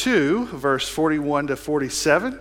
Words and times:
2, 0.00 0.46
verse 0.46 0.88
41 0.88 1.48
to 1.48 1.56
47. 1.56 2.40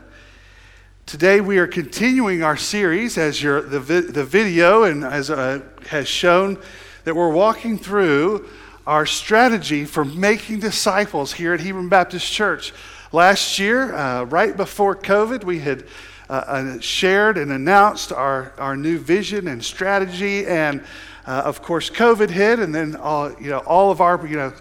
Today 1.05 1.41
we 1.41 1.57
are 1.57 1.67
continuing 1.67 2.41
our 2.41 2.55
series 2.55 3.17
as 3.17 3.43
your, 3.43 3.61
the, 3.63 3.79
the 3.79 4.23
video 4.23 4.83
and 4.83 5.03
as 5.03 5.29
uh, 5.29 5.59
has 5.89 6.07
shown 6.07 6.57
that 7.03 7.13
we're 7.13 7.33
walking 7.33 7.77
through 7.77 8.47
our 8.87 9.05
strategy 9.05 9.83
for 9.83 10.05
making 10.05 10.61
disciples 10.61 11.33
here 11.33 11.53
at 11.53 11.59
Hebron 11.59 11.89
Baptist 11.89 12.31
Church. 12.31 12.71
Last 13.11 13.59
year, 13.59 13.93
uh, 13.93 14.23
right 14.23 14.55
before 14.55 14.95
COVID, 14.95 15.43
we 15.43 15.59
had 15.59 15.85
uh, 16.29 16.33
uh, 16.47 16.79
shared 16.79 17.37
and 17.37 17.51
announced 17.51 18.13
our, 18.13 18.53
our 18.57 18.77
new 18.77 18.97
vision 18.97 19.49
and 19.49 19.61
strategy. 19.61 20.47
And 20.47 20.81
uh, 21.27 21.41
of 21.43 21.61
course, 21.61 21.89
COVID 21.89 22.29
hit, 22.29 22.59
and 22.59 22.73
then 22.73 22.95
all, 22.95 23.33
you 23.33 23.49
know, 23.49 23.59
all 23.59 23.91
of 23.91 23.99
our, 23.99 24.25
you 24.25 24.37
know, 24.37 24.53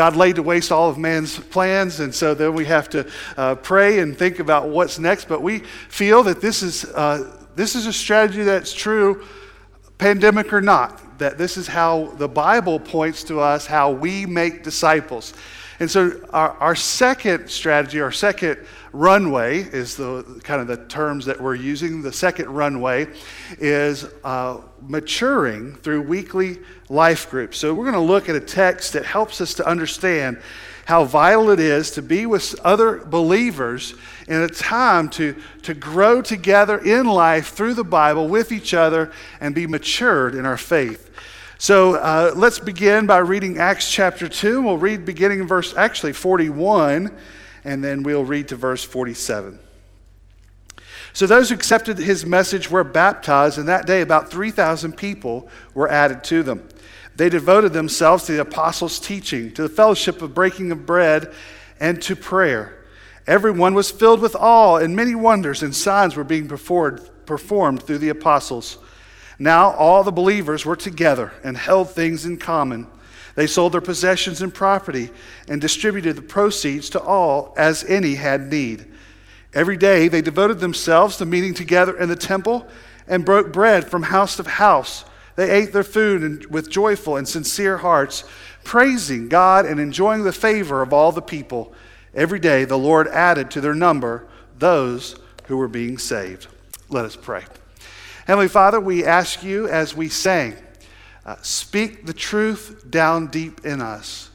God 0.00 0.16
laid 0.16 0.36
to 0.36 0.42
waste 0.42 0.72
all 0.72 0.88
of 0.88 0.96
man's 0.96 1.38
plans, 1.38 2.00
and 2.00 2.14
so 2.14 2.32
then 2.32 2.54
we 2.54 2.64
have 2.64 2.88
to 2.88 3.06
uh, 3.36 3.54
pray 3.56 3.98
and 3.98 4.16
think 4.16 4.38
about 4.38 4.70
what's 4.70 4.98
next. 4.98 5.28
But 5.28 5.42
we 5.42 5.58
feel 5.90 6.22
that 6.22 6.40
this 6.40 6.62
is, 6.62 6.86
uh, 6.86 7.36
this 7.54 7.74
is 7.74 7.84
a 7.84 7.92
strategy 7.92 8.42
that's 8.42 8.72
true, 8.72 9.26
pandemic 9.98 10.54
or 10.54 10.62
not, 10.62 11.18
that 11.18 11.36
this 11.36 11.58
is 11.58 11.66
how 11.66 12.14
the 12.16 12.26
Bible 12.26 12.80
points 12.80 13.24
to 13.24 13.40
us 13.40 13.66
how 13.66 13.90
we 13.90 14.24
make 14.24 14.62
disciples. 14.62 15.34
And 15.80 15.90
so, 15.90 16.18
our, 16.30 16.52
our 16.52 16.74
second 16.74 17.50
strategy, 17.50 18.00
our 18.00 18.10
second 18.10 18.56
runway 18.94 19.58
is 19.58 19.98
the 19.98 20.40
kind 20.42 20.62
of 20.62 20.66
the 20.66 20.82
terms 20.86 21.26
that 21.26 21.38
we're 21.38 21.56
using. 21.56 22.00
The 22.00 22.12
second 22.12 22.48
runway 22.48 23.06
is 23.58 24.06
uh, 24.24 24.62
maturing 24.82 25.74
through 25.76 26.02
weekly 26.02 26.58
life 26.88 27.30
groups. 27.30 27.58
So, 27.58 27.74
we're 27.74 27.90
going 27.90 27.94
to 27.94 28.00
look 28.00 28.28
at 28.28 28.36
a 28.36 28.40
text 28.40 28.92
that 28.94 29.04
helps 29.04 29.40
us 29.40 29.54
to 29.54 29.66
understand 29.66 30.38
how 30.90 31.04
vital 31.04 31.50
it 31.50 31.60
is 31.60 31.92
to 31.92 32.02
be 32.02 32.26
with 32.26 32.58
other 32.64 32.96
believers 32.98 33.94
in 34.26 34.42
a 34.42 34.48
time 34.48 35.08
to, 35.08 35.36
to 35.62 35.72
grow 35.72 36.20
together 36.20 36.78
in 36.78 37.06
life 37.06 37.50
through 37.50 37.74
the 37.74 37.84
Bible 37.84 38.26
with 38.26 38.50
each 38.50 38.74
other 38.74 39.12
and 39.40 39.54
be 39.54 39.68
matured 39.68 40.34
in 40.34 40.44
our 40.44 40.56
faith. 40.56 41.10
So 41.58 41.94
uh, 41.94 42.32
let's 42.34 42.58
begin 42.58 43.06
by 43.06 43.18
reading 43.18 43.58
Acts 43.58 43.88
chapter 43.88 44.28
2. 44.28 44.62
We'll 44.62 44.78
read 44.78 45.04
beginning 45.04 45.40
in 45.40 45.46
verse, 45.46 45.76
actually 45.76 46.12
41, 46.12 47.14
and 47.64 47.84
then 47.84 48.02
we'll 48.02 48.24
read 48.24 48.48
to 48.48 48.56
verse 48.56 48.82
47. 48.82 49.60
So 51.12 51.26
those 51.26 51.48
who 51.48 51.54
accepted 51.54 51.98
his 51.98 52.24
message 52.24 52.70
were 52.70 52.84
baptized, 52.84 53.58
and 53.58 53.68
that 53.68 53.86
day 53.86 54.00
about 54.00 54.30
3,000 54.30 54.96
people 54.96 55.48
were 55.74 55.88
added 55.88 56.22
to 56.24 56.42
them. 56.42 56.68
They 57.16 57.28
devoted 57.28 57.72
themselves 57.72 58.24
to 58.24 58.32
the 58.32 58.40
apostles' 58.42 59.00
teaching, 59.00 59.52
to 59.54 59.62
the 59.62 59.68
fellowship 59.68 60.22
of 60.22 60.34
breaking 60.34 60.70
of 60.72 60.86
bread, 60.86 61.32
and 61.80 62.00
to 62.02 62.14
prayer. 62.14 62.84
Everyone 63.26 63.74
was 63.74 63.90
filled 63.90 64.20
with 64.20 64.36
awe, 64.36 64.76
and 64.76 64.96
many 64.96 65.14
wonders 65.14 65.62
and 65.62 65.74
signs 65.74 66.16
were 66.16 66.24
being 66.24 66.48
performed, 66.48 67.08
performed 67.26 67.82
through 67.82 67.98
the 67.98 68.08
apostles. 68.08 68.78
Now 69.38 69.70
all 69.72 70.04
the 70.04 70.12
believers 70.12 70.66
were 70.66 70.76
together 70.76 71.32
and 71.42 71.56
held 71.56 71.90
things 71.90 72.26
in 72.26 72.36
common. 72.36 72.86
They 73.34 73.46
sold 73.46 73.72
their 73.72 73.80
possessions 73.80 74.42
and 74.42 74.52
property 74.52 75.10
and 75.48 75.60
distributed 75.60 76.16
the 76.16 76.22
proceeds 76.22 76.90
to 76.90 77.00
all 77.00 77.54
as 77.56 77.84
any 77.84 78.16
had 78.16 78.50
need. 78.50 78.86
Every 79.52 79.76
day 79.76 80.08
they 80.08 80.22
devoted 80.22 80.60
themselves 80.60 81.16
to 81.16 81.26
meeting 81.26 81.54
together 81.54 81.96
in 81.96 82.08
the 82.08 82.16
temple 82.16 82.68
and 83.08 83.24
broke 83.24 83.52
bread 83.52 83.88
from 83.88 84.04
house 84.04 84.36
to 84.36 84.48
house. 84.48 85.04
They 85.36 85.50
ate 85.50 85.72
their 85.72 85.84
food 85.84 86.50
with 86.50 86.70
joyful 86.70 87.16
and 87.16 87.26
sincere 87.26 87.78
hearts, 87.78 88.24
praising 88.62 89.28
God 89.28 89.66
and 89.66 89.80
enjoying 89.80 90.22
the 90.22 90.32
favor 90.32 90.82
of 90.82 90.92
all 90.92 91.12
the 91.12 91.22
people. 91.22 91.72
Every 92.14 92.38
day 92.38 92.64
the 92.64 92.78
Lord 92.78 93.08
added 93.08 93.50
to 93.52 93.60
their 93.60 93.74
number 93.74 94.26
those 94.58 95.18
who 95.46 95.56
were 95.56 95.68
being 95.68 95.98
saved. 95.98 96.46
Let 96.88 97.04
us 97.04 97.16
pray. 97.16 97.44
Heavenly 98.26 98.48
Father, 98.48 98.78
we 98.78 99.04
ask 99.04 99.42
you 99.42 99.66
as 99.68 99.96
we 99.96 100.08
sang, 100.08 100.56
uh, 101.26 101.36
speak 101.42 102.06
the 102.06 102.12
truth 102.12 102.84
down 102.88 103.26
deep 103.28 103.64
in 103.64 103.80
us. 103.80 104.29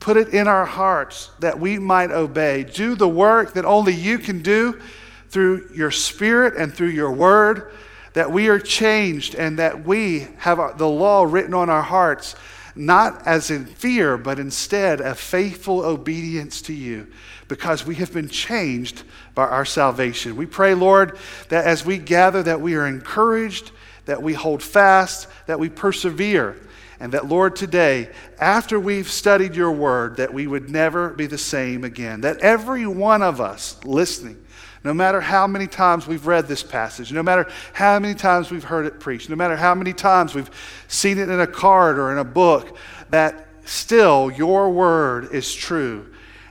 Put 0.00 0.16
it 0.16 0.28
in 0.28 0.46
our 0.46 0.64
hearts 0.64 1.30
that 1.40 1.58
we 1.58 1.78
might 1.78 2.10
obey. 2.10 2.64
Do 2.64 2.94
the 2.94 3.08
work 3.08 3.54
that 3.54 3.64
only 3.64 3.94
you 3.94 4.18
can 4.18 4.42
do 4.42 4.80
through 5.28 5.70
your 5.74 5.90
spirit 5.90 6.54
and 6.56 6.72
through 6.72 6.88
your 6.88 7.12
word, 7.12 7.72
that 8.12 8.30
we 8.30 8.48
are 8.48 8.58
changed 8.58 9.34
and 9.34 9.58
that 9.58 9.84
we 9.84 10.28
have 10.38 10.78
the 10.78 10.88
law 10.88 11.24
written 11.24 11.52
on 11.54 11.68
our 11.68 11.82
hearts, 11.82 12.34
not 12.74 13.26
as 13.26 13.50
in 13.50 13.66
fear, 13.66 14.16
but 14.16 14.38
instead 14.38 15.00
a 15.00 15.14
faithful 15.14 15.80
obedience 15.80 16.62
to 16.62 16.72
you 16.72 17.06
because 17.48 17.86
we 17.86 17.96
have 17.96 18.12
been 18.12 18.28
changed 18.28 19.02
by 19.34 19.46
our 19.46 19.64
salvation. 19.64 20.36
We 20.36 20.46
pray, 20.46 20.74
Lord, 20.74 21.18
that 21.48 21.64
as 21.64 21.84
we 21.84 21.98
gather 21.98 22.42
that 22.42 22.60
we 22.60 22.74
are 22.74 22.86
encouraged, 22.86 23.70
that 24.06 24.22
we 24.22 24.34
hold 24.34 24.62
fast, 24.62 25.28
that 25.46 25.58
we 25.58 25.68
persevere, 25.68 26.56
and 26.98 27.12
that, 27.12 27.28
Lord, 27.28 27.56
today, 27.56 28.10
after 28.38 28.80
we've 28.80 29.10
studied 29.10 29.54
your 29.54 29.72
word, 29.72 30.16
that 30.16 30.32
we 30.32 30.46
would 30.46 30.70
never 30.70 31.10
be 31.10 31.26
the 31.26 31.38
same 31.38 31.84
again. 31.84 32.22
That 32.22 32.38
every 32.38 32.86
one 32.86 33.22
of 33.22 33.40
us 33.40 33.82
listening, 33.84 34.42
no 34.82 34.94
matter 34.94 35.20
how 35.20 35.46
many 35.46 35.66
times 35.66 36.06
we've 36.06 36.26
read 36.26 36.48
this 36.48 36.62
passage, 36.62 37.12
no 37.12 37.22
matter 37.22 37.50
how 37.74 37.98
many 37.98 38.14
times 38.14 38.50
we've 38.50 38.64
heard 38.64 38.86
it 38.86 39.00
preached, 39.00 39.28
no 39.28 39.36
matter 39.36 39.56
how 39.56 39.74
many 39.74 39.92
times 39.92 40.34
we've 40.34 40.50
seen 40.88 41.18
it 41.18 41.28
in 41.28 41.40
a 41.40 41.46
card 41.46 41.98
or 41.98 42.12
in 42.12 42.18
a 42.18 42.24
book, 42.24 42.76
that 43.10 43.46
still 43.64 44.30
your 44.30 44.70
word 44.70 45.34
is 45.34 45.54
true 45.54 46.06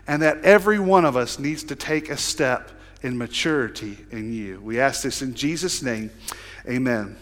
and 0.07 0.21
that 0.21 0.43
every 0.43 0.79
one 0.79 1.05
of 1.05 1.15
us 1.15 1.39
needs 1.39 1.63
to 1.63 1.75
take 1.75 2.09
a 2.09 2.17
step 2.17 2.71
in 3.01 3.17
maturity 3.17 3.97
in 4.11 4.31
you. 4.31 4.59
We 4.61 4.79
ask 4.79 5.01
this 5.03 5.21
in 5.21 5.33
Jesus' 5.33 5.81
name. 5.81 6.11
Amen. 6.67 7.17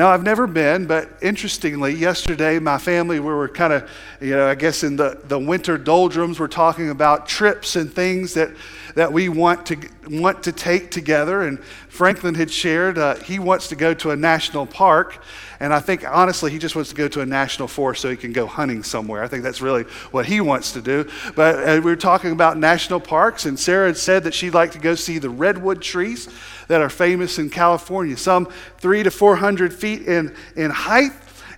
Now, 0.00 0.08
I've 0.08 0.22
never 0.22 0.46
been, 0.46 0.86
but 0.86 1.10
interestingly, 1.20 1.92
yesterday 1.92 2.58
my 2.58 2.78
family, 2.78 3.20
we 3.20 3.26
were 3.26 3.50
kind 3.50 3.70
of, 3.70 3.90
you 4.18 4.30
know, 4.30 4.48
I 4.48 4.54
guess 4.54 4.82
in 4.82 4.96
the, 4.96 5.20
the 5.24 5.38
winter 5.38 5.76
doldrums, 5.76 6.40
we're 6.40 6.48
talking 6.48 6.88
about 6.88 7.28
trips 7.28 7.76
and 7.76 7.92
things 7.92 8.32
that, 8.32 8.48
that 8.94 9.12
we 9.12 9.28
want 9.28 9.66
to, 9.66 9.76
want 10.08 10.42
to 10.44 10.52
take 10.52 10.90
together. 10.90 11.42
And 11.42 11.62
Franklin 11.90 12.34
had 12.34 12.50
shared 12.50 12.96
uh, 12.96 13.16
he 13.16 13.38
wants 13.38 13.68
to 13.68 13.76
go 13.76 13.92
to 13.92 14.10
a 14.10 14.16
national 14.16 14.64
park. 14.64 15.22
And 15.62 15.74
I 15.74 15.80
think, 15.80 16.10
honestly, 16.10 16.50
he 16.50 16.58
just 16.58 16.74
wants 16.74 16.88
to 16.88 16.96
go 16.96 17.06
to 17.08 17.20
a 17.20 17.26
national 17.26 17.68
forest 17.68 18.00
so 18.00 18.08
he 18.08 18.16
can 18.16 18.32
go 18.32 18.46
hunting 18.46 18.82
somewhere. 18.82 19.22
I 19.22 19.28
think 19.28 19.42
that's 19.42 19.60
really 19.60 19.82
what 20.12 20.24
he 20.24 20.40
wants 20.40 20.72
to 20.72 20.80
do. 20.80 21.06
But 21.36 21.56
uh, 21.56 21.74
we 21.74 21.90
were 21.90 21.96
talking 21.96 22.32
about 22.32 22.56
national 22.56 23.00
parks, 23.00 23.44
and 23.44 23.60
Sarah 23.60 23.88
had 23.88 23.98
said 23.98 24.24
that 24.24 24.32
she'd 24.32 24.54
like 24.54 24.72
to 24.72 24.78
go 24.78 24.94
see 24.94 25.18
the 25.18 25.28
redwood 25.28 25.82
trees 25.82 26.30
that 26.70 26.80
are 26.80 26.88
famous 26.88 27.40
in 27.40 27.50
California, 27.50 28.16
some 28.16 28.46
three 28.78 29.02
to 29.02 29.10
400 29.10 29.74
feet 29.74 30.02
in, 30.02 30.32
in 30.54 30.70
height. 30.70 31.10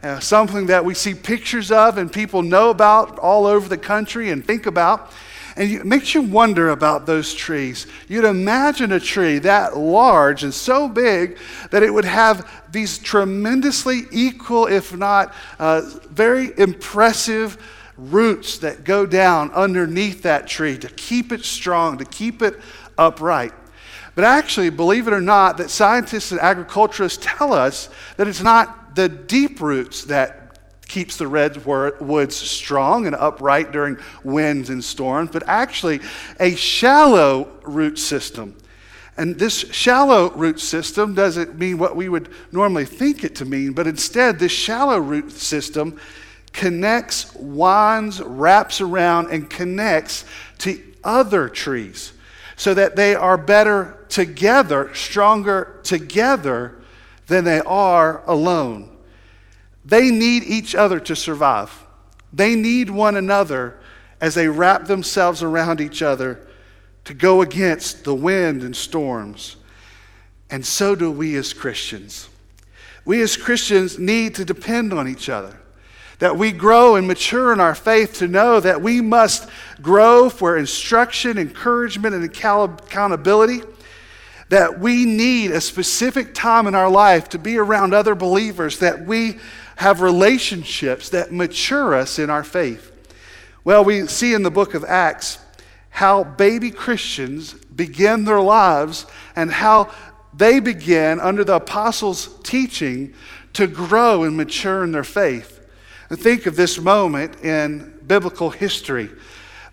Uh, 0.03 0.19
something 0.19 0.67
that 0.67 0.85
we 0.85 0.95
see 0.95 1.15
pictures 1.15 1.71
of 1.71 1.97
and 1.97 2.13
people 2.13 2.43
know 2.43 2.71
about 2.71 3.21
all 3.21 3.47
over 3.47 3.69
the 3.69 3.79
country 3.79 4.31
and 4.31 4.45
think 4.45 4.67
about. 4.67 5.13
And 5.55 5.71
it 5.71 5.87
makes 5.87 6.13
you 6.13 6.23
wonder 6.23 6.71
about 6.71 7.07
those 7.07 7.33
trees. 7.35 7.87
You'd 8.09 8.25
imagine 8.25 8.91
a 8.91 8.99
tree 8.99 9.39
that 9.41 9.77
large 9.77 10.43
and 10.43 10.53
so 10.53 10.89
big 10.89 11.39
that 11.71 11.85
it 11.85 11.95
would 11.95 12.07
have 12.07 12.51
these 12.73 12.99
tremendously 12.99 14.01
equal, 14.11 14.67
if 14.67 14.97
not 14.97 15.33
uh, 15.61 15.83
very 16.11 16.51
impressive, 16.59 17.63
roots 17.97 18.59
that 18.59 18.83
go 18.83 19.07
down 19.07 19.53
underneath 19.53 20.23
that 20.23 20.49
tree 20.49 20.79
to 20.79 20.89
keep 20.89 21.31
it 21.31 21.45
strong, 21.45 21.99
to 21.99 22.05
keep 22.07 22.43
it 22.43 22.59
upright. 22.99 23.53
But 24.15 24.25
actually, 24.25 24.71
believe 24.71 25.09
it 25.09 25.15
or 25.15 25.21
not, 25.21 25.57
that 25.57 25.71
scientists 25.71 26.33
and 26.33 26.41
agriculturists 26.41 27.19
tell 27.23 27.53
us 27.53 27.89
that 28.17 28.29
it's 28.29 28.43
not 28.43 28.95
the 28.95 29.09
deep 29.09 29.61
roots 29.61 30.05
that 30.05 30.43
keeps 30.87 31.17
the 31.17 31.27
redwoods 31.27 32.37
strong 32.37 33.07
and 33.07 33.17
upright 33.17 33.73
during 33.73 33.97
winds 34.25 34.69
and 34.69 34.85
storms, 34.85 35.31
but 35.33 35.43
actually 35.47 36.01
a 36.39 36.55
shallow 36.55 37.49
root 37.63 37.99
system. 37.99 38.55
And 39.17 39.39
this 39.39 39.59
shallow 39.71 40.31
root 40.33 40.61
system 40.61 41.15
doesn't 41.15 41.59
mean 41.59 41.79
what 41.79 41.97
we 41.97 42.11
would 42.11 42.29
normally 42.51 42.85
think 42.85 43.25
it 43.25 43.35
to 43.37 43.47
mean, 43.47 43.73
but 43.73 43.87
instead, 43.87 44.39
this 44.39 44.53
shallow 44.53 44.99
root 44.99 45.33
system 45.33 45.99
connects, 46.53 47.35
winds, 47.35 48.21
wraps 48.21 48.83
around, 48.83 49.31
and 49.31 49.49
connects 49.49 50.27
to 50.59 50.79
other 51.03 51.49
trees 51.49 52.13
so 52.57 52.75
that 52.75 52.97
they 52.97 53.15
are 53.15 53.39
better 53.39 54.02
together, 54.13 54.95
stronger 54.95 55.81
together 55.83 56.77
than 57.29 57.45
they 57.45 57.61
are 57.61 58.23
alone. 58.27 58.95
They 59.87 60.11
need 60.11 60.45
each 60.45 60.75
other 60.75 61.01
to 61.01 61.17
survive. 61.17 61.73
They 62.31 62.55
need 62.55 62.91
one 62.91 63.17
another 63.17 63.81
as 64.21 64.35
they 64.35 64.49
wrap 64.49 64.85
themselves 64.85 65.43
around 65.43 65.81
each 65.81 66.03
other 66.03 66.47
to 67.05 67.15
go 67.15 67.41
against 67.41 68.05
the 68.05 68.15
wind 68.15 68.63
and 68.63 68.77
storms. 68.77 69.57
And 70.51 70.65
so 70.65 70.95
do 70.95 71.11
we 71.11 71.35
as 71.37 71.55
Christians. 71.55 72.29
We 73.07 73.23
as 73.23 73.37
Christians 73.39 73.99
need 73.99 74.35
to 74.35 74.45
depend 74.45 74.93
on 74.93 75.09
each 75.09 75.31
other. 75.31 75.59
that 76.23 76.37
we 76.37 76.53
grow 76.53 76.95
and 76.95 77.09
mature 77.09 77.53
in 77.53 77.59
our 77.59 77.75
faith 77.75 78.19
to 78.19 78.29
know 78.29 78.61
that 78.61 78.81
we 78.81 79.01
must 79.01 79.49
grow 79.81 80.31
for 80.31 80.57
instruction, 80.57 81.37
encouragement, 81.37 82.15
and 82.15 82.23
accountability. 82.23 83.61
That 84.53 84.81
we 84.81 85.07
need 85.07 85.51
a 85.51 85.63
specific 85.63 86.35
time 86.35 86.67
in 86.67 86.75
our 86.75 86.91
life 86.91 87.31
to 87.31 87.39
be 87.39 87.57
around 87.57 87.95
other 87.95 88.15
believers, 88.15 88.81
that 88.81 89.07
we 89.07 89.39
have 89.77 90.03
relationships 90.03 91.09
that 91.09 91.33
mature 91.33 91.95
us 91.95 92.19
in 92.19 92.29
our 92.29 92.45
faith. 92.45 92.93
Well, 93.65 93.83
we 93.83 94.07
see 94.09 94.35
in 94.35 94.43
the 94.43 94.51
book 94.51 94.75
of 94.75 94.85
Acts 94.85 95.39
how 95.89 96.25
baby 96.25 96.71
Christians 96.71 97.55
begin 97.55 98.27
their 98.27 98.43
lives 98.43 99.07
and 99.35 99.51
how 99.51 99.91
they 100.35 100.61
begin, 100.61 101.19
under 101.19 101.45
the 101.45 101.57
apostles' 101.57 102.39
teaching, 102.43 103.15
to 103.55 103.67
grow 103.67 104.23
and 104.25 104.37
mature 104.37 104.85
in 104.85 104.93
their 104.93 105.03
faith. 105.03 105.67
And 106.11 106.21
think 106.21 106.45
of 106.45 106.57
this 106.57 106.79
moment 106.79 107.43
in 107.43 108.01
biblical 108.07 108.51
history 108.51 109.09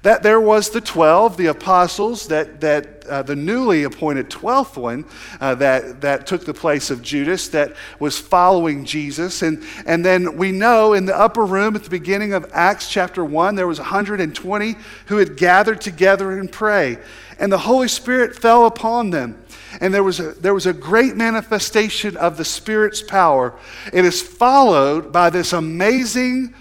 that 0.01 0.23
there 0.23 0.39
was 0.39 0.69
the 0.69 0.79
12, 0.79 1.35
the 1.35 1.47
apostles, 1.47 2.27
that, 2.27 2.61
that 2.61 3.05
uh, 3.05 3.21
the 3.21 3.35
newly 3.35 3.83
appointed 3.83 4.29
12th 4.29 4.77
one 4.77 5.03
uh, 5.41 5.55
that, 5.55 5.99
that 5.99 6.25
took 6.25 6.45
the 6.45 6.53
place 6.53 6.89
of 6.89 7.01
Judas, 7.01 7.49
that 7.49 7.75
was 7.99 8.17
following 8.17 8.85
Jesus. 8.85 9.41
And, 9.41 9.61
and 9.85 10.05
then 10.05 10.37
we 10.37 10.53
know 10.53 10.93
in 10.93 11.05
the 11.05 11.17
upper 11.17 11.45
room 11.45 11.75
at 11.75 11.83
the 11.83 11.89
beginning 11.89 12.31
of 12.31 12.49
Acts 12.53 12.89
chapter 12.89 13.25
1, 13.25 13.55
there 13.55 13.67
was 13.67 13.79
120 13.79 14.75
who 15.07 15.17
had 15.17 15.35
gathered 15.35 15.81
together 15.81 16.39
and 16.39 16.49
pray. 16.49 16.97
And 17.37 17.51
the 17.51 17.57
Holy 17.57 17.89
Spirit 17.89 18.37
fell 18.37 18.67
upon 18.67 19.09
them. 19.09 19.43
And 19.81 19.93
there 19.93 20.03
was, 20.03 20.19
a, 20.21 20.31
there 20.31 20.53
was 20.53 20.65
a 20.65 20.73
great 20.73 21.15
manifestation 21.15 22.15
of 22.17 22.37
the 22.37 22.45
Spirit's 22.45 23.01
power. 23.01 23.53
It 23.91 24.05
is 24.05 24.21
followed 24.21 25.11
by 25.11 25.29
this 25.29 25.51
amazing 25.51 26.53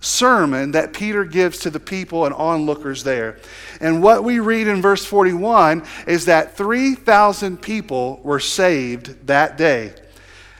sermon 0.00 0.72
that 0.72 0.92
Peter 0.92 1.24
gives 1.24 1.58
to 1.60 1.70
the 1.70 1.80
people 1.80 2.24
and 2.24 2.34
onlookers 2.34 3.04
there. 3.04 3.38
And 3.80 4.02
what 4.02 4.24
we 4.24 4.40
read 4.40 4.66
in 4.66 4.80
verse 4.82 5.04
41 5.04 5.84
is 6.06 6.24
that 6.24 6.56
3,000 6.56 7.60
people 7.60 8.20
were 8.24 8.40
saved 8.40 9.26
that 9.26 9.58
day. 9.58 9.92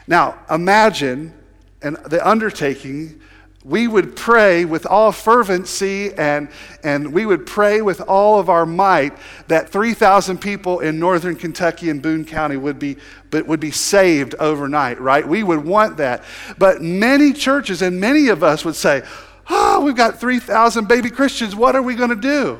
Now, 0.07 0.39
imagine 0.51 1.35
and 1.83 1.97
the 2.07 2.27
undertaking 2.27 3.21
we 3.63 3.87
would 3.87 4.17
pray 4.17 4.65
with 4.65 4.87
all 4.87 5.13
fervency 5.13 6.15
and, 6.15 6.49
and 6.83 7.13
we 7.13 7.27
would 7.27 7.45
pray 7.45 7.83
with 7.83 8.01
all 8.01 8.41
of 8.41 8.49
our 8.49 8.65
might 8.65 9.13
that 9.49 9.69
3,000 9.69 10.39
people 10.39 10.81
in 10.81 10.99
northern 10.99 11.37
Kentucky 11.37 11.91
and 11.91 12.01
Boone 12.01 12.25
County 12.25 12.57
would 12.57 12.79
be, 12.79 12.97
but 13.31 13.47
would 13.47 13.61
be 13.61 13.71
saved 13.71 14.35
overnight, 14.37 14.99
right? 14.99 15.29
We 15.29 15.43
would 15.43 15.63
want 15.63 15.99
that. 15.99 16.25
But 16.57 16.81
many 16.81 17.35
churches 17.35 17.83
and 17.83 18.01
many 18.01 18.29
of 18.29 18.43
us 18.43 18.65
would 18.65 18.77
say, 18.77 19.03
oh, 19.51 19.83
we've 19.85 19.97
got 19.97 20.21
3,000 20.21 20.89
baby 20.89 21.11
Christians. 21.11 21.55
What 21.55 21.77
are 21.77 21.83
we 21.83 21.95
going 21.95 22.11
to 22.11 22.17
do? 22.17 22.59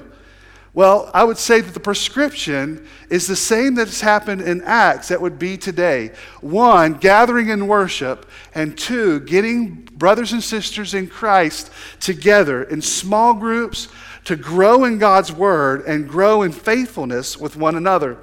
Well, 0.73 1.11
I 1.13 1.25
would 1.25 1.39
say 1.39 1.61
that 1.61 1.75
the 1.75 1.81
prescription 1.81 2.87
is 3.09 3.27
the 3.27 3.35
same 3.35 3.75
that 3.75 3.89
has 3.89 4.01
happened 4.01 4.43
in 4.43 4.63
Acts 4.63 5.09
that 5.09 5.21
would 5.21 5.37
be 5.37 5.57
today. 5.57 6.13
One, 6.41 6.95
gathering 6.95 7.49
in 7.49 7.67
worship, 7.67 8.27
and 8.55 8.79
two, 8.79 9.21
getting 9.21 9.89
brothers 9.93 10.33
and 10.33 10.43
sisters 10.43 10.95
in 10.95 11.09
Christ 11.09 11.73
together 11.99 12.63
in 12.63 12.83
small 12.83 13.35
groups 13.35 13.89
to 14.25 14.37
grow 14.37 14.85
in 14.85 14.99
God's 14.99 15.33
word 15.33 15.85
and 15.87 16.09
grow 16.09 16.43
in 16.43 16.53
faithfulness 16.53 17.37
with 17.37 17.57
one 17.57 17.75
another. 17.75 18.19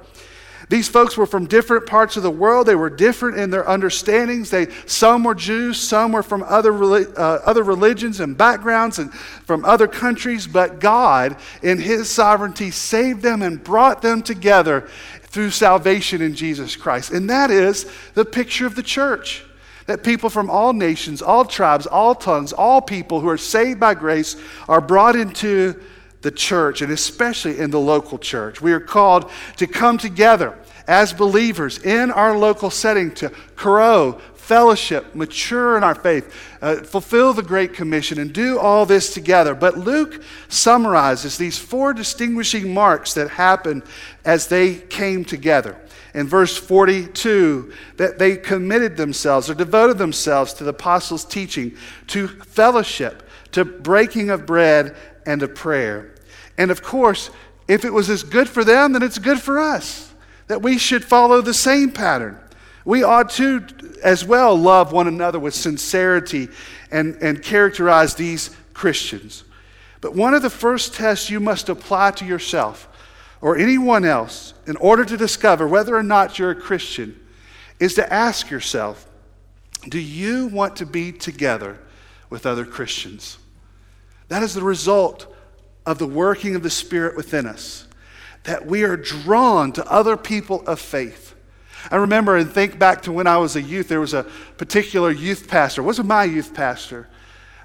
These 0.68 0.88
folks 0.88 1.16
were 1.16 1.26
from 1.26 1.46
different 1.46 1.86
parts 1.86 2.16
of 2.18 2.22
the 2.22 2.30
world. 2.30 2.66
They 2.66 2.74
were 2.74 2.90
different 2.90 3.38
in 3.38 3.50
their 3.50 3.68
understandings. 3.68 4.50
They, 4.50 4.68
some 4.84 5.24
were 5.24 5.34
Jews, 5.34 5.80
some 5.80 6.12
were 6.12 6.22
from 6.22 6.42
other, 6.42 6.72
uh, 6.74 7.40
other 7.44 7.62
religions 7.62 8.20
and 8.20 8.36
backgrounds 8.36 8.98
and 8.98 9.12
from 9.12 9.64
other 9.64 9.88
countries, 9.88 10.46
but 10.46 10.78
God, 10.78 11.36
in 11.62 11.78
His 11.78 12.10
sovereignty, 12.10 12.70
saved 12.70 13.22
them 13.22 13.40
and 13.40 13.62
brought 13.64 14.02
them 14.02 14.22
together 14.22 14.86
through 15.22 15.50
salvation 15.50 16.20
in 16.20 16.34
Jesus 16.34 16.76
Christ. 16.76 17.12
And 17.12 17.30
that 17.30 17.50
is 17.50 17.90
the 18.14 18.24
picture 18.24 18.66
of 18.66 18.74
the 18.74 18.82
church. 18.82 19.44
That 19.86 20.04
people 20.04 20.28
from 20.28 20.50
all 20.50 20.74
nations, 20.74 21.22
all 21.22 21.46
tribes, 21.46 21.86
all 21.86 22.14
tongues, 22.14 22.52
all 22.52 22.82
people 22.82 23.20
who 23.20 23.28
are 23.28 23.38
saved 23.38 23.80
by 23.80 23.94
grace 23.94 24.36
are 24.68 24.82
brought 24.82 25.16
into 25.16 25.80
the 26.22 26.30
church, 26.30 26.82
and 26.82 26.92
especially 26.92 27.58
in 27.58 27.70
the 27.70 27.80
local 27.80 28.18
church. 28.18 28.60
We 28.60 28.72
are 28.72 28.80
called 28.80 29.30
to 29.56 29.66
come 29.66 29.98
together 29.98 30.58
as 30.86 31.12
believers 31.12 31.78
in 31.78 32.10
our 32.10 32.36
local 32.36 32.70
setting 32.70 33.12
to 33.16 33.30
grow, 33.54 34.20
fellowship, 34.34 35.14
mature 35.14 35.76
in 35.76 35.84
our 35.84 35.94
faith, 35.94 36.34
uh, 36.62 36.76
fulfill 36.76 37.34
the 37.34 37.42
Great 37.42 37.74
Commission, 37.74 38.18
and 38.18 38.32
do 38.32 38.58
all 38.58 38.86
this 38.86 39.12
together. 39.12 39.54
But 39.54 39.76
Luke 39.76 40.22
summarizes 40.48 41.36
these 41.36 41.58
four 41.58 41.92
distinguishing 41.92 42.72
marks 42.72 43.12
that 43.14 43.28
happened 43.28 43.82
as 44.24 44.46
they 44.46 44.76
came 44.76 45.24
together. 45.24 45.78
In 46.14 46.26
verse 46.26 46.56
42, 46.56 47.72
that 47.98 48.18
they 48.18 48.36
committed 48.36 48.96
themselves 48.96 49.50
or 49.50 49.54
devoted 49.54 49.98
themselves 49.98 50.54
to 50.54 50.64
the 50.64 50.70
apostles' 50.70 51.26
teaching, 51.26 51.76
to 52.06 52.28
fellowship, 52.28 53.28
to 53.52 53.66
breaking 53.66 54.30
of 54.30 54.46
bread, 54.46 54.96
and 55.28 55.42
a 55.42 55.48
prayer. 55.48 56.14
And 56.56 56.70
of 56.70 56.82
course, 56.82 57.30
if 57.68 57.84
it 57.84 57.92
was 57.92 58.08
as 58.08 58.22
good 58.22 58.48
for 58.48 58.64
them, 58.64 58.94
then 58.94 59.02
it's 59.02 59.18
good 59.18 59.38
for 59.38 59.60
us. 59.60 60.12
That 60.46 60.62
we 60.62 60.78
should 60.78 61.04
follow 61.04 61.42
the 61.42 61.52
same 61.52 61.92
pattern. 61.92 62.40
We 62.86 63.02
ought 63.02 63.28
to, 63.32 63.66
as 64.02 64.24
well, 64.24 64.56
love 64.56 64.90
one 64.90 65.06
another 65.06 65.38
with 65.38 65.54
sincerity 65.54 66.48
and, 66.90 67.16
and 67.16 67.42
characterize 67.42 68.14
these 68.14 68.56
Christians. 68.72 69.44
But 70.00 70.14
one 70.14 70.32
of 70.32 70.40
the 70.40 70.48
first 70.48 70.94
tests 70.94 71.28
you 71.28 71.40
must 71.40 71.68
apply 71.68 72.12
to 72.12 72.24
yourself 72.24 72.88
or 73.42 73.58
anyone 73.58 74.06
else 74.06 74.54
in 74.66 74.76
order 74.76 75.04
to 75.04 75.16
discover 75.18 75.68
whether 75.68 75.94
or 75.94 76.02
not 76.02 76.38
you're 76.38 76.52
a 76.52 76.56
Christian 76.56 77.20
is 77.78 77.94
to 77.94 78.12
ask 78.12 78.50
yourself 78.50 79.04
do 79.88 80.00
you 80.00 80.46
want 80.48 80.76
to 80.76 80.86
be 80.86 81.12
together 81.12 81.78
with 82.30 82.46
other 82.46 82.64
Christians? 82.64 83.38
That 84.28 84.42
is 84.42 84.54
the 84.54 84.62
result 84.62 85.34
of 85.86 85.98
the 85.98 86.06
working 86.06 86.54
of 86.54 86.62
the 86.62 86.70
Spirit 86.70 87.16
within 87.16 87.46
us, 87.46 87.86
that 88.44 88.66
we 88.66 88.84
are 88.84 88.96
drawn 88.96 89.72
to 89.72 89.90
other 89.90 90.16
people 90.16 90.62
of 90.66 90.78
faith. 90.78 91.34
I 91.90 91.96
remember 91.96 92.36
and 92.36 92.50
think 92.50 92.78
back 92.78 93.02
to 93.02 93.12
when 93.12 93.26
I 93.26 93.38
was 93.38 93.56
a 93.56 93.62
youth, 93.62 93.88
there 93.88 94.00
was 94.00 94.14
a 94.14 94.24
particular 94.56 95.10
youth 95.10 95.48
pastor. 95.48 95.80
It 95.80 95.84
wasn't 95.84 96.08
my 96.08 96.24
youth 96.24 96.52
pastor, 96.52 97.08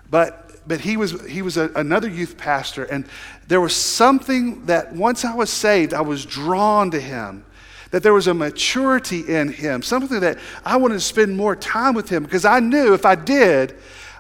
but, 0.09 0.67
but 0.67 0.79
he 0.79 0.95
was, 0.95 1.25
he 1.27 1.41
was 1.41 1.57
a, 1.57 1.69
another 1.75 2.07
youth 2.07 2.37
pastor. 2.37 2.85
And 2.85 3.05
there 3.47 3.59
was 3.59 3.75
something 3.75 4.65
that 4.67 4.93
once 4.93 5.25
I 5.25 5.35
was 5.35 5.49
saved, 5.49 5.93
I 5.93 6.01
was 6.01 6.25
drawn 6.25 6.91
to 6.91 6.99
him 6.99 7.45
that 7.93 8.01
there 8.01 8.13
was 8.13 8.25
a 8.25 8.33
maturity 8.33 9.19
in 9.19 9.47
him, 9.49 9.83
something 9.83 10.19
that 10.19 10.39
I 10.65 10.77
wanted 10.77 10.95
to 10.95 10.99
spend 10.99 11.37
more 11.37 11.55
time 11.55 11.93
with 11.93 12.09
him 12.09 12.23
because 12.23 12.43
I 12.43 12.59
knew 12.59 12.95
if 12.95 13.05
I 13.05 13.13
did, 13.13 13.75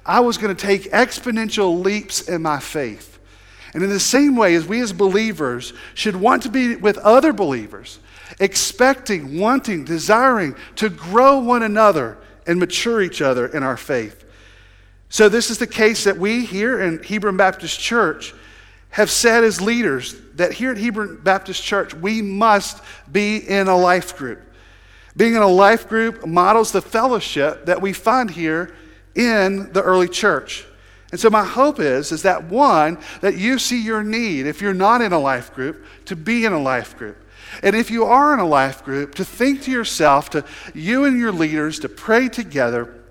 I 0.05 0.19
was 0.19 0.37
going 0.37 0.55
to 0.55 0.61
take 0.61 0.91
exponential 0.91 1.83
leaps 1.83 2.27
in 2.27 2.41
my 2.41 2.59
faith. 2.59 3.19
And 3.73 3.81
in 3.81 3.89
the 3.89 3.99
same 3.99 4.35
way, 4.35 4.55
as 4.55 4.67
we 4.67 4.81
as 4.81 4.93
believers 4.93 5.73
should 5.95 6.15
want 6.15 6.43
to 6.43 6.49
be 6.49 6.75
with 6.75 6.97
other 6.99 7.33
believers, 7.33 7.99
expecting, 8.39 9.39
wanting, 9.39 9.83
desiring 9.83 10.55
to 10.75 10.89
grow 10.89 11.39
one 11.39 11.63
another 11.63 12.17
and 12.45 12.59
mature 12.59 13.01
each 13.01 13.21
other 13.21 13.47
in 13.47 13.63
our 13.63 13.77
faith. 13.77 14.25
So, 15.09 15.29
this 15.29 15.49
is 15.49 15.57
the 15.57 15.67
case 15.67 16.03
that 16.03 16.17
we 16.17 16.45
here 16.45 16.81
in 16.81 17.01
Hebron 17.01 17.37
Baptist 17.37 17.79
Church 17.79 18.33
have 18.89 19.09
said 19.09 19.43
as 19.43 19.61
leaders 19.61 20.15
that 20.35 20.53
here 20.53 20.71
at 20.71 20.77
Hebron 20.77 21.19
Baptist 21.23 21.63
Church, 21.63 21.93
we 21.93 22.21
must 22.21 22.81
be 23.11 23.37
in 23.37 23.67
a 23.67 23.77
life 23.77 24.17
group. 24.17 24.41
Being 25.15 25.35
in 25.35 25.41
a 25.41 25.47
life 25.47 25.87
group 25.87 26.25
models 26.25 26.71
the 26.71 26.81
fellowship 26.81 27.65
that 27.65 27.81
we 27.81 27.93
find 27.93 28.29
here 28.29 28.75
in 29.15 29.71
the 29.73 29.81
early 29.81 30.07
church. 30.07 30.65
And 31.11 31.19
so 31.19 31.29
my 31.29 31.43
hope 31.43 31.79
is 31.79 32.11
is 32.11 32.23
that 32.23 32.45
one 32.45 32.97
that 33.21 33.37
you 33.37 33.59
see 33.59 33.81
your 33.81 34.03
need 34.03 34.47
if 34.47 34.61
you're 34.61 34.73
not 34.73 35.01
in 35.01 35.13
a 35.13 35.19
life 35.19 35.53
group 35.53 35.85
to 36.05 36.15
be 36.15 36.45
in 36.45 36.53
a 36.53 36.61
life 36.61 36.97
group. 36.97 37.17
And 37.61 37.75
if 37.75 37.91
you 37.91 38.05
are 38.05 38.33
in 38.33 38.39
a 38.39 38.47
life 38.47 38.83
group 38.83 39.13
to 39.15 39.25
think 39.25 39.61
to 39.63 39.71
yourself 39.71 40.31
to 40.31 40.43
you 40.73 41.05
and 41.05 41.19
your 41.19 41.31
leaders 41.31 41.79
to 41.79 41.89
pray 41.89 42.29
together 42.29 43.03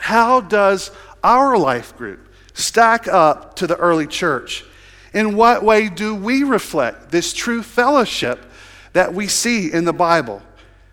how 0.00 0.40
does 0.40 0.90
our 1.22 1.58
life 1.58 1.96
group 1.96 2.26
stack 2.54 3.06
up 3.06 3.54
to 3.56 3.66
the 3.66 3.76
early 3.76 4.06
church? 4.06 4.64
In 5.12 5.36
what 5.36 5.62
way 5.62 5.88
do 5.88 6.14
we 6.14 6.42
reflect 6.42 7.10
this 7.10 7.32
true 7.32 7.62
fellowship 7.62 8.44
that 8.92 9.12
we 9.12 9.28
see 9.28 9.70
in 9.70 9.84
the 9.84 9.92
Bible? 9.92 10.42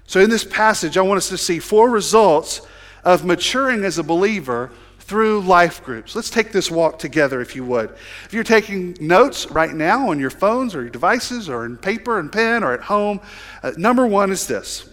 So, 0.05 0.19
in 0.19 0.29
this 0.29 0.43
passage, 0.43 0.97
I 0.97 1.01
want 1.01 1.17
us 1.17 1.29
to 1.29 1.37
see 1.37 1.59
four 1.59 1.89
results 1.89 2.61
of 3.07 3.23
maturing 3.23 3.85
as 3.85 3.97
a 3.97 4.03
believer 4.03 4.69
through 4.99 5.39
life 5.39 5.81
groups. 5.81 6.13
Let's 6.13 6.29
take 6.29 6.51
this 6.51 6.69
walk 6.69 6.99
together, 6.99 7.39
if 7.39 7.55
you 7.55 7.63
would. 7.63 7.91
If 8.25 8.33
you're 8.33 8.43
taking 8.43 8.97
notes 8.99 9.49
right 9.49 9.73
now 9.73 10.09
on 10.09 10.19
your 10.19 10.29
phones 10.29 10.75
or 10.75 10.81
your 10.81 10.89
devices 10.89 11.47
or 11.47 11.65
in 11.65 11.77
paper 11.77 12.19
and 12.19 12.29
pen 12.29 12.65
or 12.65 12.73
at 12.73 12.81
home, 12.81 13.21
uh, 13.63 13.71
number 13.77 14.05
one 14.05 14.29
is 14.29 14.45
this 14.45 14.89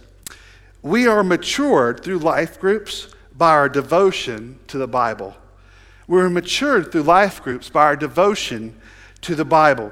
we 0.81 1.07
are 1.07 1.25
matured 1.25 2.05
through 2.05 2.19
life 2.19 2.57
groups 2.57 3.13
by 3.35 3.51
our 3.51 3.67
devotion 3.67 4.59
to 4.67 4.77
the 4.77 4.87
Bible. 4.87 5.35
We 6.07 6.15
were 6.15 6.29
matured 6.29 6.93
through 6.93 7.03
life 7.03 7.43
groups 7.43 7.69
by 7.69 7.83
our 7.83 7.97
devotion 7.97 8.79
to 9.21 9.35
the 9.35 9.43
Bible. 9.43 9.91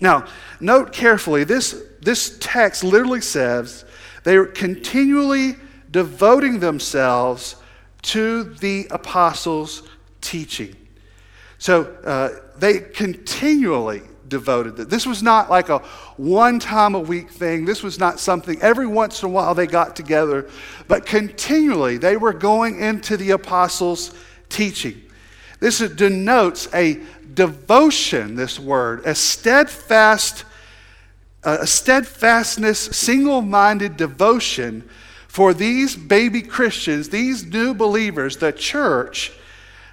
Now, 0.00 0.26
note 0.60 0.94
carefully 0.94 1.44
this, 1.44 1.82
this 2.00 2.38
text 2.40 2.84
literally 2.84 3.20
says 3.20 3.84
they 4.24 4.42
continually 4.54 5.56
devoting 5.90 6.60
themselves 6.60 7.56
to 8.02 8.44
the 8.44 8.86
apostles' 8.90 9.82
teaching. 10.20 10.74
So 11.58 11.84
uh, 12.04 12.40
they 12.58 12.80
continually 12.80 14.02
devoted. 14.28 14.76
This 14.76 15.06
was 15.06 15.22
not 15.22 15.50
like 15.50 15.68
a 15.68 15.78
one 16.16 16.58
time 16.60 16.94
a 16.94 17.00
week 17.00 17.30
thing. 17.30 17.64
This 17.64 17.82
was 17.82 17.98
not 17.98 18.20
something 18.20 18.60
every 18.60 18.86
once 18.86 19.22
in 19.22 19.28
a 19.28 19.32
while 19.32 19.54
they 19.54 19.66
got 19.66 19.96
together, 19.96 20.48
but 20.86 21.06
continually 21.06 21.98
they 21.98 22.16
were 22.16 22.32
going 22.32 22.80
into 22.80 23.16
the 23.16 23.30
apostles' 23.30 24.14
teaching. 24.48 25.02
This 25.60 25.78
denotes 25.78 26.72
a 26.72 27.00
devotion, 27.34 28.36
this 28.36 28.60
word, 28.60 29.04
a 29.04 29.14
steadfast, 29.14 30.44
a 31.42 31.66
steadfastness, 31.66 32.78
single 32.78 33.42
minded 33.42 33.96
devotion 33.96 34.88
for 35.28 35.54
these 35.54 35.94
baby 35.94 36.42
Christians, 36.42 37.10
these 37.10 37.44
new 37.44 37.74
believers, 37.74 38.38
the 38.38 38.50
church, 38.50 39.32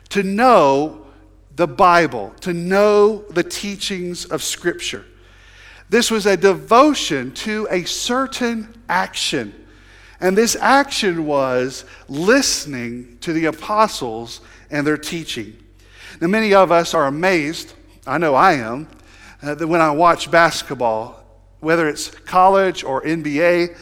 to 0.10 0.24
know 0.24 1.06
the 1.56 1.68
Bible, 1.68 2.34
to 2.42 2.54
know 2.54 3.20
the 3.30 3.44
teachings 3.44 4.26
of 4.26 4.42
Scripture. 4.42 5.06
This 5.90 6.10
was 6.10 6.26
a 6.26 6.36
devotion 6.36 7.32
to 7.34 7.68
a 7.70 7.84
certain 7.84 8.82
action. 8.90 9.54
And 10.20 10.38
this 10.38 10.56
action 10.56 11.26
was 11.26 11.86
listening 12.08 13.18
to 13.22 13.34
the 13.34 13.46
apostles 13.46 14.42
and 14.72 14.88
their 14.88 14.98
teaching. 14.98 15.62
Now, 16.22 16.28
many 16.28 16.54
of 16.54 16.72
us 16.72 16.94
are 16.94 17.06
amazed, 17.06 17.74
I 18.08 18.18
know 18.18 18.36
I 18.36 18.54
am, 18.54 18.88
uh, 19.44 19.56
that 19.56 19.68
when 19.68 19.82
I 19.82 19.92
watch 19.92 20.32
basketball, 20.32 21.25
whether 21.60 21.88
it's 21.90 22.10
college 22.10 22.84
or 22.84 23.02
NBA, 23.02 23.78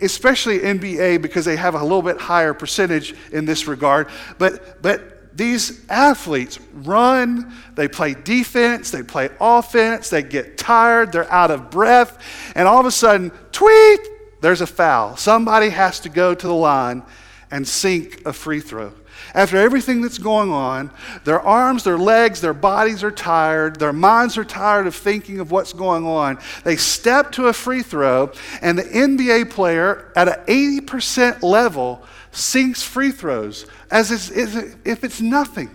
especially 0.00 0.60
NBA 0.60 1.22
because 1.22 1.44
they 1.44 1.56
have 1.56 1.74
a 1.74 1.82
little 1.82 2.02
bit 2.02 2.18
higher 2.20 2.54
percentage 2.54 3.14
in 3.32 3.44
this 3.44 3.66
regard, 3.66 4.08
but, 4.38 4.82
but 4.82 5.36
these 5.36 5.84
athletes 5.88 6.58
run, 6.72 7.52
they 7.74 7.88
play 7.88 8.14
defense, 8.14 8.90
they 8.90 9.02
play 9.02 9.30
offense, 9.40 10.10
they 10.10 10.22
get 10.22 10.58
tired, 10.58 11.12
they're 11.12 11.30
out 11.32 11.50
of 11.50 11.70
breath, 11.70 12.22
and 12.54 12.68
all 12.68 12.80
of 12.80 12.86
a 12.86 12.90
sudden, 12.90 13.30
tweet, 13.50 14.00
there's 14.40 14.60
a 14.60 14.66
foul. 14.66 15.16
Somebody 15.16 15.68
has 15.70 16.00
to 16.00 16.08
go 16.08 16.34
to 16.34 16.46
the 16.46 16.54
line 16.54 17.02
and 17.50 17.66
sink 17.66 18.22
a 18.26 18.32
free 18.32 18.60
throw. 18.60 18.92
After 19.34 19.56
everything 19.56 20.02
that's 20.02 20.18
going 20.18 20.50
on, 20.50 20.90
their 21.24 21.40
arms, 21.40 21.84
their 21.84 21.98
legs, 21.98 22.40
their 22.40 22.52
bodies 22.52 23.02
are 23.02 23.10
tired, 23.10 23.78
their 23.78 23.92
minds 23.92 24.36
are 24.36 24.44
tired 24.44 24.86
of 24.86 24.94
thinking 24.94 25.40
of 25.40 25.50
what's 25.50 25.72
going 25.72 26.04
on. 26.04 26.38
They 26.64 26.76
step 26.76 27.32
to 27.32 27.46
a 27.46 27.52
free 27.52 27.82
throw, 27.82 28.32
and 28.60 28.78
the 28.78 28.82
NBA 28.82 29.50
player 29.50 30.12
at 30.16 30.28
an 30.28 30.44
80% 30.46 31.42
level 31.42 32.02
sinks 32.30 32.82
free 32.82 33.10
throws 33.10 33.66
as 33.90 34.30
if 34.30 35.04
it's 35.04 35.20
nothing. 35.20 35.70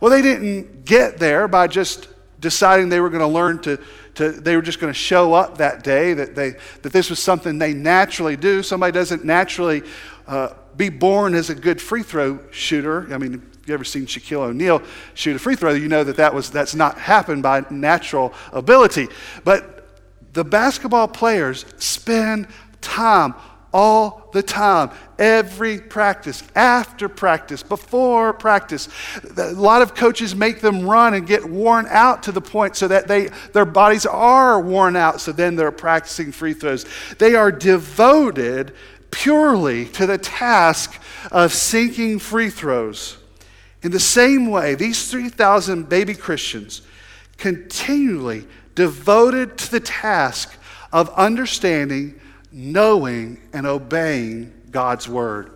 Well, 0.00 0.10
they 0.10 0.22
didn't 0.22 0.84
get 0.84 1.18
there 1.18 1.48
by 1.48 1.66
just 1.66 2.08
deciding 2.40 2.90
they 2.90 3.00
were 3.00 3.08
going 3.08 3.20
to 3.20 3.26
learn 3.26 3.58
to, 3.60 3.78
to 4.16 4.30
they 4.32 4.56
were 4.56 4.62
just 4.62 4.78
going 4.78 4.92
to 4.92 4.98
show 4.98 5.32
up 5.32 5.58
that 5.58 5.82
day, 5.82 6.12
that, 6.12 6.34
they, 6.34 6.56
that 6.82 6.92
this 6.92 7.08
was 7.08 7.18
something 7.18 7.58
they 7.58 7.72
naturally 7.72 8.36
do. 8.36 8.62
Somebody 8.62 8.92
doesn't 8.92 9.24
naturally 9.24 9.82
uh, 10.26 10.50
be 10.76 10.88
born 10.88 11.34
as 11.34 11.50
a 11.50 11.54
good 11.54 11.80
free 11.80 12.02
throw 12.02 12.38
shooter. 12.50 13.12
I 13.12 13.18
mean, 13.18 13.34
if 13.34 13.68
you 13.68 13.74
ever 13.74 13.84
seen 13.84 14.06
Shaquille 14.06 14.48
O'Neal 14.48 14.82
shoot 15.14 15.36
a 15.36 15.38
free 15.38 15.56
throw, 15.56 15.72
you 15.72 15.88
know 15.88 16.04
that, 16.04 16.16
that 16.16 16.34
was, 16.34 16.50
that's 16.50 16.74
not 16.74 16.98
happened 16.98 17.42
by 17.42 17.64
natural 17.70 18.34
ability. 18.52 19.08
But 19.44 19.88
the 20.32 20.44
basketball 20.44 21.08
players 21.08 21.64
spend 21.78 22.48
time 22.80 23.34
all 23.74 24.30
the 24.32 24.42
time, 24.42 24.88
every 25.18 25.80
practice, 25.80 26.44
after 26.54 27.08
practice, 27.08 27.60
before 27.60 28.32
practice. 28.32 28.88
A 29.36 29.50
lot 29.50 29.82
of 29.82 29.96
coaches 29.96 30.32
make 30.32 30.60
them 30.60 30.86
run 30.88 31.14
and 31.14 31.26
get 31.26 31.44
worn 31.44 31.86
out 31.88 32.22
to 32.24 32.32
the 32.32 32.40
point 32.40 32.76
so 32.76 32.86
that 32.86 33.08
they, 33.08 33.30
their 33.52 33.64
bodies 33.64 34.06
are 34.06 34.60
worn 34.60 34.94
out, 34.94 35.20
so 35.20 35.32
then 35.32 35.56
they're 35.56 35.72
practicing 35.72 36.30
free 36.30 36.54
throws. 36.54 36.86
They 37.18 37.34
are 37.34 37.50
devoted 37.50 38.74
purely 39.14 39.86
to 39.86 40.06
the 40.06 40.18
task 40.18 41.00
of 41.30 41.52
sinking 41.52 42.18
free 42.18 42.50
throws. 42.50 43.16
In 43.82 43.92
the 43.92 44.00
same 44.00 44.48
way, 44.48 44.74
these 44.74 45.08
3,000 45.10 45.88
baby 45.88 46.14
Christians 46.14 46.82
continually 47.36 48.44
devoted 48.74 49.56
to 49.58 49.70
the 49.70 49.80
task 49.80 50.58
of 50.92 51.10
understanding 51.10 52.20
knowing 52.50 53.40
and 53.52 53.66
obeying 53.66 54.52
God's 54.70 55.08
word. 55.08 55.52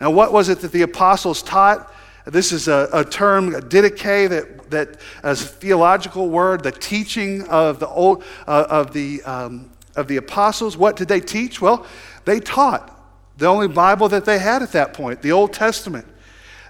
Now, 0.00 0.10
what 0.10 0.32
was 0.32 0.50
it 0.50 0.60
that 0.60 0.72
the 0.72 0.82
apostles 0.82 1.42
taught? 1.42 1.92
This 2.26 2.52
is 2.52 2.68
a, 2.68 2.88
a 2.92 3.04
term, 3.04 3.54
a 3.54 3.60
didache, 3.60 4.28
that, 4.28 4.70
that 4.70 5.00
as 5.22 5.42
a 5.42 5.46
theological 5.46 6.28
word, 6.28 6.62
the 6.62 6.72
teaching 6.72 7.48
of 7.48 7.80
the, 7.80 7.88
old, 7.88 8.22
uh, 8.46 8.66
of, 8.68 8.92
the, 8.92 9.22
um, 9.22 9.70
of 9.96 10.08
the 10.08 10.18
apostles. 10.18 10.76
What 10.76 10.96
did 10.96 11.08
they 11.08 11.20
teach? 11.20 11.60
Well, 11.62 11.86
they 12.26 12.40
taught 12.40 12.97
the 13.38 13.46
only 13.46 13.68
Bible 13.68 14.08
that 14.08 14.24
they 14.24 14.38
had 14.38 14.62
at 14.62 14.72
that 14.72 14.92
point, 14.92 15.22
the 15.22 15.32
Old 15.32 15.52
Testament. 15.52 16.06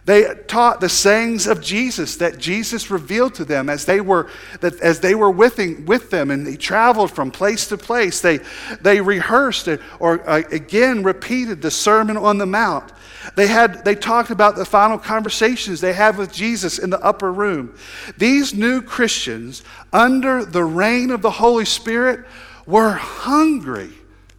They 0.04 0.34
taught 0.46 0.80
the 0.80 0.88
sayings 0.88 1.46
of 1.46 1.60
Jesus 1.60 2.16
that 2.16 2.38
Jesus 2.38 2.90
revealed 2.90 3.34
to 3.34 3.44
them 3.44 3.68
as 3.68 3.84
they 3.84 4.00
were, 4.00 4.30
that 4.60 4.80
as 4.80 5.00
they 5.00 5.14
were 5.14 5.30
with, 5.30 5.58
him, 5.58 5.84
with 5.84 6.08
them 6.08 6.30
and 6.30 6.46
he 6.46 6.56
traveled 6.56 7.10
from 7.10 7.30
place 7.30 7.66
to 7.68 7.76
place. 7.76 8.22
They, 8.22 8.40
they 8.80 9.02
rehearsed 9.02 9.68
it 9.68 9.82
or 9.98 10.26
uh, 10.26 10.44
again 10.50 11.02
repeated 11.02 11.60
the 11.60 11.70
Sermon 11.70 12.16
on 12.16 12.38
the 12.38 12.46
Mount. 12.46 12.90
They, 13.36 13.48
had, 13.48 13.84
they 13.84 13.94
talked 13.94 14.30
about 14.30 14.56
the 14.56 14.64
final 14.64 14.96
conversations 14.96 15.82
they 15.82 15.92
had 15.92 16.16
with 16.16 16.32
Jesus 16.32 16.78
in 16.78 16.88
the 16.88 17.04
upper 17.04 17.30
room. 17.30 17.74
These 18.16 18.54
new 18.54 18.80
Christians, 18.80 19.62
under 19.92 20.42
the 20.42 20.64
reign 20.64 21.10
of 21.10 21.20
the 21.20 21.32
Holy 21.32 21.66
Spirit, 21.66 22.24
were 22.66 22.92
hungry 22.92 23.92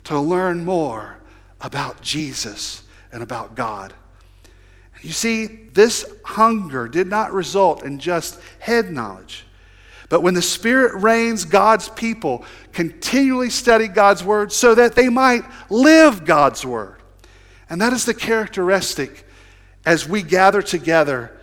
to 0.05 0.19
learn 0.19 0.65
more 0.65 1.18
about 1.61 2.01
Jesus 2.01 2.83
and 3.11 3.23
about 3.23 3.55
God. 3.55 3.93
You 5.01 5.11
see, 5.11 5.45
this 5.45 6.05
hunger 6.25 6.87
did 6.87 7.07
not 7.07 7.31
result 7.31 7.83
in 7.83 7.99
just 7.99 8.39
head 8.59 8.91
knowledge. 8.91 9.45
But 10.09 10.23
when 10.23 10.33
the 10.33 10.41
Spirit 10.41 11.01
reigns, 11.01 11.45
God's 11.45 11.87
people 11.89 12.43
continually 12.73 13.49
study 13.49 13.87
God's 13.87 14.23
Word 14.23 14.51
so 14.51 14.75
that 14.75 14.95
they 14.95 15.07
might 15.07 15.43
live 15.69 16.25
God's 16.25 16.65
Word. 16.65 16.97
And 17.69 17.79
that 17.81 17.93
is 17.93 18.05
the 18.05 18.15
characteristic 18.15 19.25
as 19.85 20.09
we 20.09 20.23
gather 20.23 20.61
together 20.61 21.37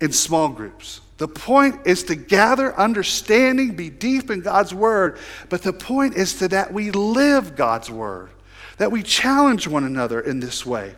in 0.00 0.12
small 0.12 0.48
groups. 0.48 1.00
The 1.18 1.28
point 1.28 1.86
is 1.86 2.04
to 2.04 2.14
gather 2.16 2.78
understanding, 2.78 3.74
be 3.74 3.90
deep 3.90 4.30
in 4.30 4.40
God's 4.40 4.74
Word, 4.74 5.18
but 5.48 5.62
the 5.62 5.72
point 5.72 6.16
is 6.16 6.34
to 6.40 6.48
that 6.48 6.72
we 6.72 6.90
live 6.90 7.56
God's 7.56 7.90
Word, 7.90 8.30
that 8.78 8.90
we 8.90 9.02
challenge 9.02 9.68
one 9.68 9.84
another 9.84 10.20
in 10.20 10.40
this 10.40 10.64
way. 10.64 10.94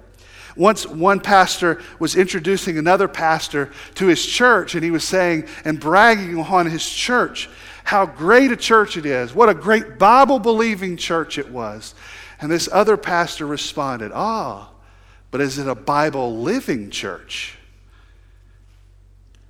Once 0.56 0.86
one 0.86 1.20
pastor 1.20 1.80
was 1.98 2.16
introducing 2.16 2.76
another 2.76 3.08
pastor 3.08 3.70
to 3.94 4.06
his 4.06 4.24
church, 4.24 4.74
and 4.74 4.84
he 4.84 4.90
was 4.90 5.04
saying 5.04 5.46
and 5.64 5.80
bragging 5.80 6.38
on 6.38 6.66
his 6.66 6.88
church 6.88 7.48
how 7.84 8.06
great 8.06 8.52
a 8.52 8.56
church 8.56 8.96
it 8.96 9.06
is, 9.06 9.34
what 9.34 9.48
a 9.48 9.54
great 9.54 9.98
Bible 9.98 10.38
believing 10.38 10.96
church 10.96 11.38
it 11.38 11.50
was. 11.50 11.94
And 12.40 12.50
this 12.50 12.68
other 12.72 12.96
pastor 12.96 13.46
responded, 13.46 14.12
Ah, 14.14 14.70
but 15.30 15.40
is 15.40 15.58
it 15.58 15.68
a 15.68 15.74
Bible 15.74 16.38
living 16.40 16.90
church? 16.90 17.56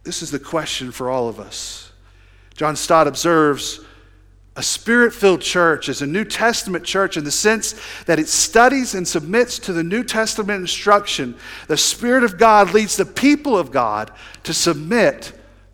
This 0.02 0.22
is 0.22 0.30
the 0.30 0.38
question 0.38 0.92
for 0.92 1.10
all 1.10 1.28
of 1.28 1.38
us. 1.38 1.92
John 2.54 2.76
Stott 2.76 3.06
observes 3.06 3.80
a 4.56 4.62
spirit 4.62 5.14
filled 5.14 5.40
church 5.40 5.88
is 5.88 6.02
a 6.02 6.06
New 6.06 6.24
Testament 6.24 6.84
church 6.84 7.16
in 7.16 7.24
the 7.24 7.30
sense 7.30 7.80
that 8.06 8.18
it 8.18 8.28
studies 8.28 8.94
and 8.94 9.06
submits 9.06 9.58
to 9.60 9.72
the 9.72 9.84
New 9.84 10.02
Testament 10.02 10.60
instruction. 10.60 11.36
The 11.68 11.76
Spirit 11.76 12.24
of 12.24 12.36
God 12.36 12.74
leads 12.74 12.96
the 12.96 13.06
people 13.06 13.56
of 13.56 13.70
God 13.70 14.10
to 14.42 14.52
submit 14.52 15.32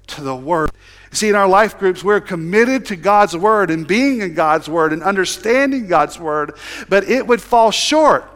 to 0.09 0.21
the 0.21 0.37
Word. 0.37 0.71
See, 1.11 1.31
in 1.31 1.35
our 1.35 1.49
life 1.49 1.79
groups, 1.79 2.05
we're 2.05 2.21
committed 2.21 2.85
to 2.87 2.97
God's 2.97 3.35
Word 3.35 3.71
and 3.71 3.87
being 3.87 4.21
in 4.21 4.35
God's 4.35 4.69
Word 4.69 4.93
and 4.93 5.03
understanding 5.03 5.87
God's 5.87 6.21
Word, 6.21 6.59
but 6.91 7.09
it 7.09 7.27
would 7.27 7.41
fall 7.41 7.71
short 7.71 8.31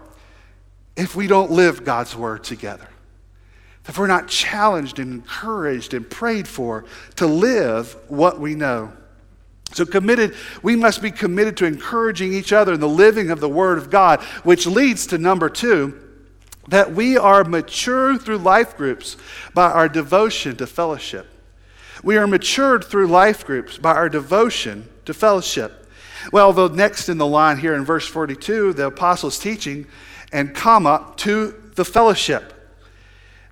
if 0.97 1.15
we 1.15 1.27
don't 1.27 1.51
live 1.51 1.85
God's 1.85 2.17
Word 2.17 2.45
together. 2.45 2.89
If 3.87 3.99
we're 3.99 4.07
not 4.07 4.29
challenged 4.29 4.99
and 4.99 5.13
encouraged 5.13 5.93
and 5.93 6.09
prayed 6.09 6.49
for 6.49 6.87
to 7.17 7.27
live 7.27 7.95
what 8.09 8.41
we 8.41 8.55
know. 8.55 8.93
So, 9.73 9.87
committed, 9.87 10.35
we 10.63 10.75
must 10.75 11.01
be 11.01 11.11
committed 11.11 11.57
to 11.59 11.65
encouraging 11.65 12.33
each 12.33 12.53
other 12.53 12.73
in 12.73 12.81
the 12.81 12.89
living 12.89 13.31
of 13.31 13.41
the 13.41 13.49
Word 13.49 13.79
of 13.79 13.91
God, 13.91 14.21
which 14.43 14.67
leads 14.67 15.07
to 15.09 15.19
number 15.19 15.49
two, 15.49 15.99
that 16.69 16.93
we 16.93 17.17
are 17.17 17.45
mature 17.45 18.19
through 18.19 18.39
life 18.39 18.77
groups 18.77 19.17
by 19.55 19.71
our 19.71 19.89
devotion 19.89 20.57
to 20.57 20.67
fellowship. 20.67 21.27
We 22.03 22.17
are 22.17 22.27
matured 22.27 22.85
through 22.85 23.09
life 23.09 23.47
groups 23.47 23.79
by 23.79 23.93
our 23.93 24.09
devotion 24.09 24.89
to 25.05 25.15
fellowship. 25.15 25.89
Well, 26.33 26.53
the 26.53 26.69
next 26.69 27.09
in 27.09 27.19
the 27.19 27.27
line 27.27 27.59
here 27.59 27.75
in 27.75 27.85
verse 27.85 28.07
42, 28.07 28.73
the 28.73 28.87
apostles 28.87 29.39
teaching 29.39 29.87
and 30.33 30.55
comma 30.55 31.13
to 31.19 31.55
the 31.75 31.85
fellowship. 31.85 32.60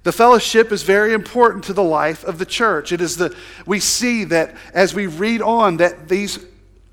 The 0.08 0.12
fellowship 0.12 0.72
is 0.72 0.84
very 0.84 1.12
important 1.12 1.64
to 1.64 1.74
the 1.74 1.82
life 1.82 2.24
of 2.24 2.38
the 2.38 2.46
church. 2.46 2.92
It 2.92 3.02
is 3.02 3.18
the 3.18 3.36
we 3.66 3.78
see 3.78 4.24
that 4.24 4.54
as 4.72 4.94
we 4.94 5.06
read 5.06 5.42
on 5.42 5.76
that 5.76 6.08
these 6.08 6.38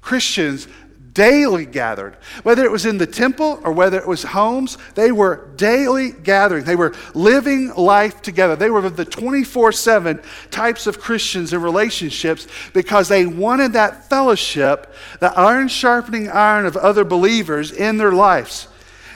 Christians 0.02 0.68
daily 1.14 1.66
gathered. 1.66 2.18
Whether 2.44 2.66
it 2.66 2.72
was 2.72 2.86
in 2.86 2.98
the 2.98 3.08
temple 3.08 3.62
or 3.64 3.72
whether 3.72 3.98
it 3.98 4.06
was 4.06 4.24
homes, 4.24 4.78
they 4.96 5.14
were 5.14 5.48
daily 5.56 6.12
gathering. 6.12 6.66
They 6.66 6.76
were 6.76 6.94
living 7.14 7.74
life 7.76 8.22
together. 8.22 8.58
They 8.58 8.70
were 8.70 8.90
the 8.90 9.06
24 9.06 9.72
7 9.72 10.20
types 10.52 10.86
of 10.86 11.00
Christians 11.00 11.54
and 11.54 11.64
relationships 11.64 12.48
because 12.74 13.08
they 13.08 13.26
wanted 13.26 13.72
that 13.72 14.10
fellowship, 14.10 14.94
the 15.22 15.32
iron 15.40 15.70
sharpening 15.70 16.30
iron 16.30 16.66
of 16.66 16.76
other 16.76 17.06
believers 17.06 17.72
in 17.72 17.96
their 17.96 18.12
lives. 18.12 18.68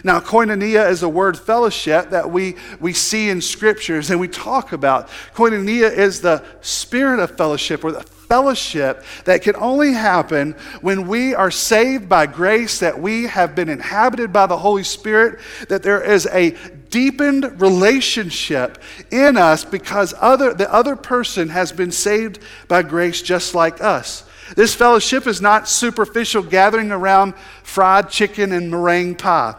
Now, 0.03 0.19
koinonia 0.19 0.89
is 0.89 1.03
a 1.03 1.09
word 1.09 1.37
fellowship 1.37 2.09
that 2.11 2.29
we, 2.29 2.55
we 2.79 2.93
see 2.93 3.29
in 3.29 3.41
scriptures 3.41 4.09
and 4.09 4.19
we 4.19 4.27
talk 4.27 4.71
about. 4.71 5.09
Koinonia 5.33 5.91
is 5.91 6.21
the 6.21 6.43
spirit 6.61 7.19
of 7.19 7.35
fellowship 7.35 7.83
or 7.83 7.91
the 7.91 8.03
fellowship 8.29 9.03
that 9.25 9.41
can 9.41 9.55
only 9.55 9.91
happen 9.91 10.53
when 10.81 11.07
we 11.07 11.33
are 11.33 11.51
saved 11.51 12.07
by 12.07 12.27
grace, 12.27 12.79
that 12.79 13.01
we 13.01 13.23
have 13.23 13.55
been 13.55 13.67
inhabited 13.67 14.31
by 14.31 14.45
the 14.45 14.57
Holy 14.57 14.83
Spirit, 14.83 15.39
that 15.67 15.83
there 15.83 16.01
is 16.01 16.27
a 16.27 16.51
deepened 16.89 17.59
relationship 17.59 18.77
in 19.11 19.35
us 19.35 19.65
because 19.65 20.13
other, 20.19 20.53
the 20.53 20.71
other 20.71 20.95
person 20.95 21.49
has 21.49 21.71
been 21.71 21.91
saved 21.91 22.39
by 22.67 22.81
grace 22.83 23.21
just 23.21 23.55
like 23.55 23.81
us. 23.81 24.23
This 24.55 24.73
fellowship 24.73 25.27
is 25.27 25.41
not 25.41 25.67
superficial 25.67 26.41
gathering 26.41 26.91
around 26.91 27.35
fried 27.63 28.09
chicken 28.09 28.51
and 28.51 28.71
meringue 28.71 29.15
pie. 29.15 29.55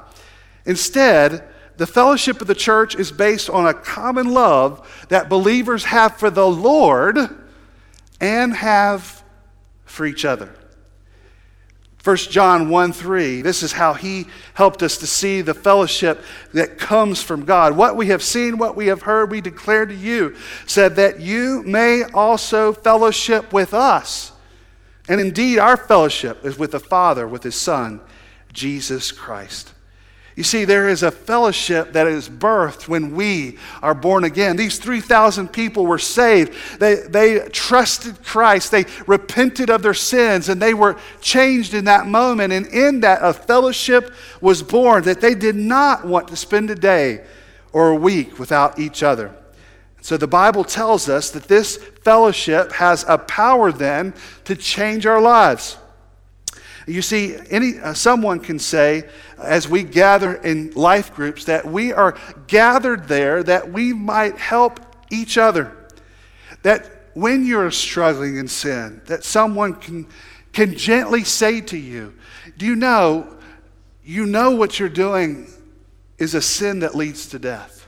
Instead, 0.66 1.44
the 1.76 1.86
fellowship 1.86 2.40
of 2.40 2.46
the 2.46 2.54
church 2.54 2.94
is 2.94 3.10
based 3.10 3.48
on 3.48 3.66
a 3.66 3.74
common 3.74 4.32
love 4.34 5.06
that 5.08 5.28
believers 5.28 5.84
have 5.84 6.18
for 6.18 6.28
the 6.30 6.46
Lord 6.46 7.18
and 8.20 8.54
have 8.54 9.24
for 9.86 10.04
each 10.04 10.24
other. 10.24 10.54
1 12.02 12.16
John 12.16 12.70
1 12.70 12.92
3, 12.92 13.42
this 13.42 13.62
is 13.62 13.72
how 13.72 13.92
he 13.92 14.26
helped 14.54 14.82
us 14.82 14.96
to 14.98 15.06
see 15.06 15.42
the 15.42 15.52
fellowship 15.52 16.22
that 16.54 16.78
comes 16.78 17.22
from 17.22 17.44
God. 17.44 17.76
What 17.76 17.96
we 17.96 18.06
have 18.06 18.22
seen, 18.22 18.56
what 18.56 18.74
we 18.74 18.86
have 18.86 19.02
heard, 19.02 19.30
we 19.30 19.42
declare 19.42 19.84
to 19.84 19.94
you, 19.94 20.34
said 20.66 20.96
that 20.96 21.20
you 21.20 21.62
may 21.64 22.04
also 22.04 22.72
fellowship 22.72 23.52
with 23.52 23.74
us. 23.74 24.32
And 25.08 25.20
indeed, 25.20 25.58
our 25.58 25.76
fellowship 25.76 26.44
is 26.44 26.58
with 26.58 26.70
the 26.70 26.80
Father, 26.80 27.28
with 27.28 27.42
his 27.42 27.54
Son, 27.54 28.00
Jesus 28.52 29.12
Christ. 29.12 29.74
You 30.37 30.44
see, 30.44 30.64
there 30.64 30.88
is 30.88 31.02
a 31.02 31.10
fellowship 31.10 31.92
that 31.92 32.06
is 32.06 32.28
birthed 32.28 32.87
when 32.87 33.14
we 33.14 33.58
are 33.82 33.94
born 33.94 34.25
again. 34.25 34.56
These 34.56 34.78
3,000 34.78 35.49
people 35.49 35.87
were 35.87 35.99
saved. 35.99 36.54
They, 36.78 36.94
they 36.94 37.49
trusted 37.49 38.22
Christ. 38.22 38.70
They 38.70 38.84
repented 39.06 39.70
of 39.70 39.82
their 39.82 39.94
sins 39.94 40.49
and 40.49 40.62
they 40.62 40.72
were 40.72 40.96
changed 41.20 41.75
in 41.75 41.84
that 41.87 42.06
moment. 42.06 42.52
And 42.52 42.66
in 42.68 43.00
that, 43.00 43.18
a 43.22 43.32
fellowship 43.32 44.14
was 44.40 44.62
born 44.62 45.02
that 45.04 45.20
they 45.20 45.34
did 45.34 45.56
not 45.56 46.06
want 46.06 46.28
to 46.28 46.37
spend 46.37 46.70
a 46.70 46.76
day 46.76 47.25
or 47.72 47.90
a 47.90 47.96
week 47.96 48.38
without 48.38 48.78
each 48.78 49.02
other. 49.02 49.34
So 50.02 50.16
the 50.16 50.26
Bible 50.26 50.64
tells 50.64 51.08
us 51.08 51.30
that 51.30 51.44
this 51.44 51.76
fellowship 51.76 52.72
has 52.72 53.04
a 53.06 53.18
power 53.18 53.70
then 53.72 54.14
to 54.44 54.56
change 54.56 55.06
our 55.06 55.20
lives. 55.20 55.76
You 56.87 57.02
see, 57.02 57.37
any, 57.50 57.78
uh, 57.78 57.94
someone 57.94 58.40
can 58.40 58.58
say, 58.58 59.08
as 59.38 59.69
we 59.69 59.82
gather 59.82 60.34
in 60.34 60.71
life 60.73 61.14
groups, 61.14 61.45
that 61.45 61.66
we 61.66 61.93
are 61.93 62.16
gathered 62.47 63.06
there 63.08 63.43
that 63.43 63.71
we 63.71 63.93
might 63.93 64.38
help 64.38 64.80
each 65.10 65.38
other. 65.38 65.76
That 66.62 67.10
when 67.14 67.45
you're 67.45 67.71
struggling 67.71 68.36
in 68.36 68.49
sin, 68.49 69.02
that 69.06 69.25
someone 69.25 69.75
can, 69.75 70.06
can 70.52 70.76
gently 70.76 71.25
say 71.25 71.60
to 71.62 71.76
you, 71.76 72.14
Do 72.56 72.66
you 72.66 72.76
know, 72.76 73.36
you 74.04 74.26
know 74.26 74.52
what 74.52 74.78
you're 74.78 74.88
doing 74.88 75.49
is 76.19 76.34
a 76.34 76.43
sin 76.43 76.80
that 76.80 76.95
leads 76.95 77.26
to 77.28 77.38
death? 77.38 77.86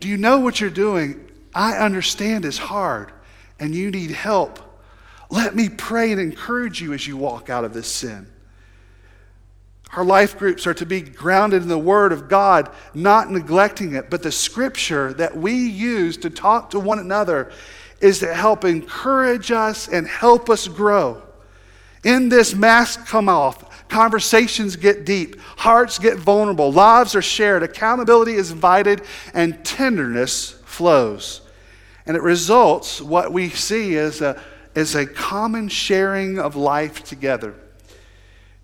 Do 0.00 0.08
you 0.08 0.16
know 0.16 0.40
what 0.40 0.60
you're 0.60 0.70
doing? 0.70 1.30
I 1.54 1.76
understand 1.76 2.44
is 2.44 2.58
hard 2.58 3.12
and 3.58 3.74
you 3.74 3.90
need 3.90 4.10
help. 4.10 4.60
Let 5.30 5.54
me 5.54 5.68
pray 5.68 6.12
and 6.12 6.20
encourage 6.20 6.80
you 6.80 6.92
as 6.92 7.06
you 7.06 7.16
walk 7.16 7.50
out 7.50 7.64
of 7.64 7.74
this 7.74 7.86
sin. 7.86 8.26
Our 9.96 10.04
life 10.04 10.38
groups 10.38 10.66
are 10.66 10.74
to 10.74 10.86
be 10.86 11.00
grounded 11.00 11.62
in 11.62 11.68
the 11.68 11.78
Word 11.78 12.12
of 12.12 12.28
God, 12.28 12.70
not 12.94 13.30
neglecting 13.30 13.94
it, 13.94 14.10
but 14.10 14.22
the 14.22 14.32
Scripture 14.32 15.12
that 15.14 15.36
we 15.36 15.54
use 15.54 16.16
to 16.18 16.30
talk 16.30 16.70
to 16.70 16.80
one 16.80 16.98
another 16.98 17.50
is 18.00 18.20
to 18.20 18.32
help 18.32 18.64
encourage 18.64 19.50
us 19.50 19.88
and 19.88 20.06
help 20.06 20.50
us 20.50 20.68
grow. 20.68 21.22
In 22.04 22.28
this 22.28 22.54
mask 22.54 23.06
come 23.06 23.28
off, 23.28 23.88
conversations 23.88 24.76
get 24.76 25.04
deep, 25.04 25.40
hearts 25.40 25.98
get 25.98 26.16
vulnerable, 26.16 26.70
lives 26.70 27.14
are 27.14 27.22
shared, 27.22 27.62
accountability 27.62 28.34
is 28.34 28.50
invited, 28.50 29.02
and 29.34 29.64
tenderness 29.64 30.52
flows. 30.64 31.40
And 32.06 32.16
it 32.16 32.22
results, 32.22 33.00
what 33.00 33.32
we 33.32 33.50
see 33.50 33.94
is 33.94 34.20
a 34.20 34.40
is 34.78 34.94
a 34.94 35.06
common 35.06 35.68
sharing 35.68 36.38
of 36.38 36.54
life 36.54 37.02
together. 37.02 37.54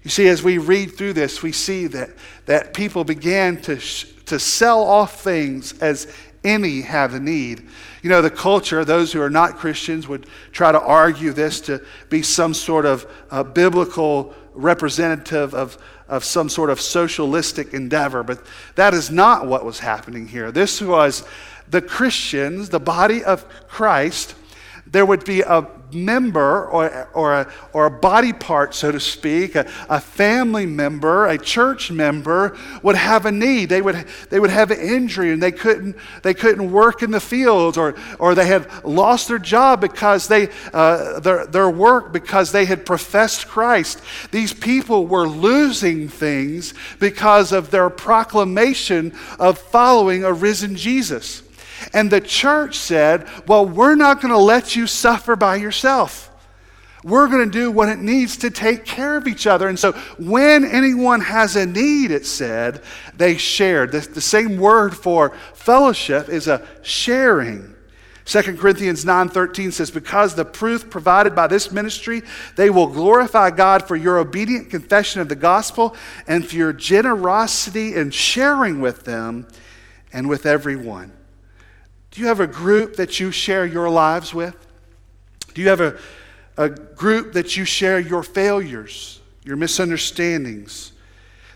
You 0.05 0.11
see, 0.11 0.29
as 0.29 0.43
we 0.43 0.59
read 0.59 0.97
through 0.97 1.15
this, 1.15 1.43
we 1.43 1.51
see 1.51 1.87
that, 1.89 2.11
that 2.47 2.73
people 2.73 3.05
began 3.05 3.61
to, 3.63 3.81
sh- 3.81 4.07
to 4.27 4.39
sell 4.39 4.85
off 4.85 5.23
things 5.23 5.77
as 5.81 6.15
any 6.45 6.83
have 6.83 7.15
a 7.15 7.21
need. 7.21 7.67
You 8.03 8.11
know, 8.11 8.23
the 8.23 8.31
culture, 8.31 8.85
those 8.85 9.13
who 9.13 9.21
are 9.23 9.31
not 9.31 9.57
Christians 9.57 10.07
would 10.07 10.27
try 10.53 10.71
to 10.71 10.81
argue 10.81 11.33
this 11.33 11.61
to 11.63 11.83
be 12.11 12.23
some 12.23 12.55
sort 12.55 12.87
of 12.87 13.11
uh, 13.31 13.43
biblical 13.43 14.35
representative 14.53 15.55
of, 15.55 15.79
of 16.07 16.23
some 16.23 16.49
sort 16.49 16.71
of 16.71 16.81
socialistic 16.81 17.75
endeavor, 17.75 18.23
but 18.23 18.45
that 18.77 18.95
is 18.95 19.11
not 19.11 19.47
what 19.47 19.65
was 19.65 19.81
happening 19.81 20.29
here. 20.29 20.53
This 20.53 20.81
was 20.81 21.25
the 21.69 21.83
Christians, 21.83 22.69
the 22.69 22.79
body 22.79 23.25
of 23.25 23.49
Christ. 23.69 24.35
There 24.95 25.05
would 25.05 25.25
be 25.25 25.41
a 25.41 25.67
member 25.93 26.67
or, 26.67 27.09
or, 27.15 27.35
a, 27.35 27.53
or 27.73 27.87
a 27.87 27.91
body 27.91 28.33
part, 28.33 28.77
so 28.77 28.93
to 28.93 29.01
speak, 29.01 29.57
a, 29.57 29.69
a 29.89 30.01
family 30.01 30.67
member, 30.67 31.27
a 31.27 31.37
church 31.37 31.91
member 31.91 32.57
would 32.85 32.95
have 32.95 33.27
a 33.27 33.33
need. 33.33 33.71
They 33.71 33.83
would, 33.83 34.07
they 34.31 34.39
would 34.39 34.51
have 34.51 34.71
an 34.71 34.79
injury 34.79 35.33
and 35.33 35.43
they 35.43 35.51
couldn't, 35.51 35.97
they 36.23 36.33
couldn't 36.33 36.71
work 36.71 37.03
in 37.03 37.11
the 37.11 37.19
fields 37.19 37.77
or, 37.77 37.97
or 38.21 38.37
they 38.37 38.47
had 38.47 38.69
lost 38.85 39.27
their 39.27 39.41
job 39.41 39.81
because 39.81 40.29
they, 40.29 40.49
uh, 40.73 41.19
their, 41.19 41.45
their 41.45 41.71
work 41.71 42.13
because 42.13 42.53
they 42.53 42.65
had 42.65 42.87
professed 42.87 43.49
Christ. 43.49 44.01
These 44.31 44.53
people 44.53 45.09
were 45.09 45.27
losing 45.27 46.09
things 46.09 46.73
because 47.01 47.51
of 47.51 47.73
their 47.73 47.91
proclamation 47.91 49.13
of 49.41 49.59
following 49.59 50.23
a 50.23 50.33
risen 50.33 50.77
Jesus. 50.77 51.43
And 51.93 52.11
the 52.11 52.21
church 52.21 52.79
said, 52.79 53.29
Well, 53.47 53.67
we're 53.67 53.95
not 53.95 54.21
going 54.21 54.33
to 54.33 54.39
let 54.39 54.77
you 54.77 54.87
suffer 54.87 55.37
by 55.37 55.57
yourself. 55.57 56.31
We're 57.05 57.29
going 57.29 57.45
to 57.45 57.51
do 57.51 57.71
what 57.71 57.91
it 57.91 57.99
needs 57.99 58.39
to 58.39 58.51
take 58.51 58.87
care 58.87 59.17
of 59.19 59.29
each 59.29 59.47
other. 59.47 59.69
And 59.69 59.79
so 59.79 59.93
when 60.19 60.65
anyone 60.65 61.21
has 61.21 61.55
a 61.55 61.67
need, 61.67 62.11
it 62.11 62.25
said, 62.25 62.83
they 63.15 63.37
shared. 63.37 63.93
The, 63.93 64.01
the 64.01 64.23
same 64.23 64.57
word 64.57 64.97
for 64.97 65.37
fellowship 65.53 66.31
is 66.31 66.49
a 66.49 66.67
sharing. 66.81 67.75
2 68.25 68.57
Corinthians 68.57 69.05
9:13 69.05 69.71
says 69.71 69.91
because 69.91 70.35
the 70.35 70.47
proof 70.47 70.89
provided 70.89 71.35
by 71.35 71.47
this 71.47 71.71
ministry 71.71 72.23
they 72.57 72.71
will 72.71 72.87
glorify 72.87 73.51
God 73.51 73.87
for 73.87 73.97
your 73.97 74.19
obedient 74.19 74.71
confession 74.71 75.21
of 75.21 75.29
the 75.29 75.37
gospel 75.37 75.95
and 76.27 76.47
for 76.47 76.57
your 76.57 76.73
generosity 76.73 77.95
in 77.95 78.11
sharing 78.11 78.81
with 78.81 79.05
them 79.05 79.47
and 80.11 80.27
with 80.27 80.47
everyone. 80.47 81.13
Do 82.15 82.21
you 82.21 82.29
have 82.29 82.39
a 82.39 82.47
group 82.47 82.95
that 82.95 83.19
you 83.19 83.33
share 83.33 83.67
your 83.67 83.91
lives 83.91 84.33
with? 84.33 84.55
Do 85.53 85.61
you 85.61 85.69
have 85.69 85.81
a, 85.81 85.99
a 86.57 86.69
group 86.69 87.33
that 87.33 87.57
you 87.57 87.65
share 87.65 87.99
your 87.99 88.23
failures, 88.23 89.21
your 89.43 89.57
misunderstandings, 89.57 90.93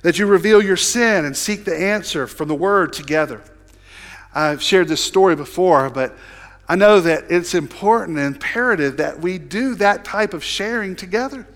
that 0.03 0.19
you 0.19 0.27
reveal 0.27 0.61
your 0.61 0.77
sin 0.77 1.25
and 1.25 1.37
seek 1.37 1.65
the 1.65 1.77
answer 1.77 2.27
from 2.27 2.49
the 2.49 2.57
Word 2.57 2.93
together? 2.93 3.41
I've 4.35 4.61
shared 4.61 4.89
this 4.89 5.03
story 5.03 5.37
before, 5.37 5.91
but 5.91 6.17
I 6.69 6.75
know 6.75 7.01
that 7.03 7.31
it's 7.31 7.55
important 7.55 8.19
and 8.19 8.35
imperative 8.35 8.97
that 8.97 9.21
we 9.21 9.39
do 9.39 9.77
that 9.77 10.05
type 10.05 10.35
of 10.35 10.43
sharing 10.43 10.97
together. 10.97 11.47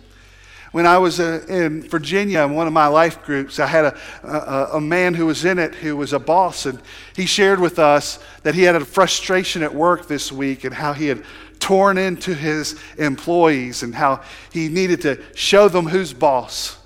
When 0.72 0.86
I 0.86 0.96
was 0.96 1.20
uh, 1.20 1.44
in 1.48 1.82
Virginia 1.82 2.40
in 2.42 2.54
one 2.54 2.66
of 2.66 2.72
my 2.72 2.86
life 2.86 3.22
groups, 3.24 3.58
I 3.58 3.66
had 3.66 3.84
a, 3.84 3.98
a, 4.24 4.68
a, 4.76 4.80
man 4.80 5.12
who 5.12 5.26
was 5.26 5.44
in 5.44 5.58
it 5.58 5.74
who 5.74 5.98
was 5.98 6.14
a 6.14 6.18
boss, 6.18 6.64
and 6.64 6.80
he 7.14 7.26
shared 7.26 7.60
with 7.60 7.78
us 7.78 8.18
that 8.42 8.54
he 8.54 8.62
had 8.62 8.74
a 8.74 8.84
frustration 8.84 9.62
at 9.62 9.74
work 9.74 10.08
this 10.08 10.32
week 10.32 10.64
and 10.64 10.74
how 10.74 10.94
he 10.94 11.08
had 11.08 11.22
torn 11.60 11.98
into 11.98 12.34
his 12.34 12.80
employees 12.96 13.82
and 13.82 13.94
how 13.94 14.22
he 14.50 14.70
needed 14.70 15.02
to 15.02 15.22
show 15.34 15.68
them 15.68 15.86
who's 15.86 16.14
boss. 16.14 16.78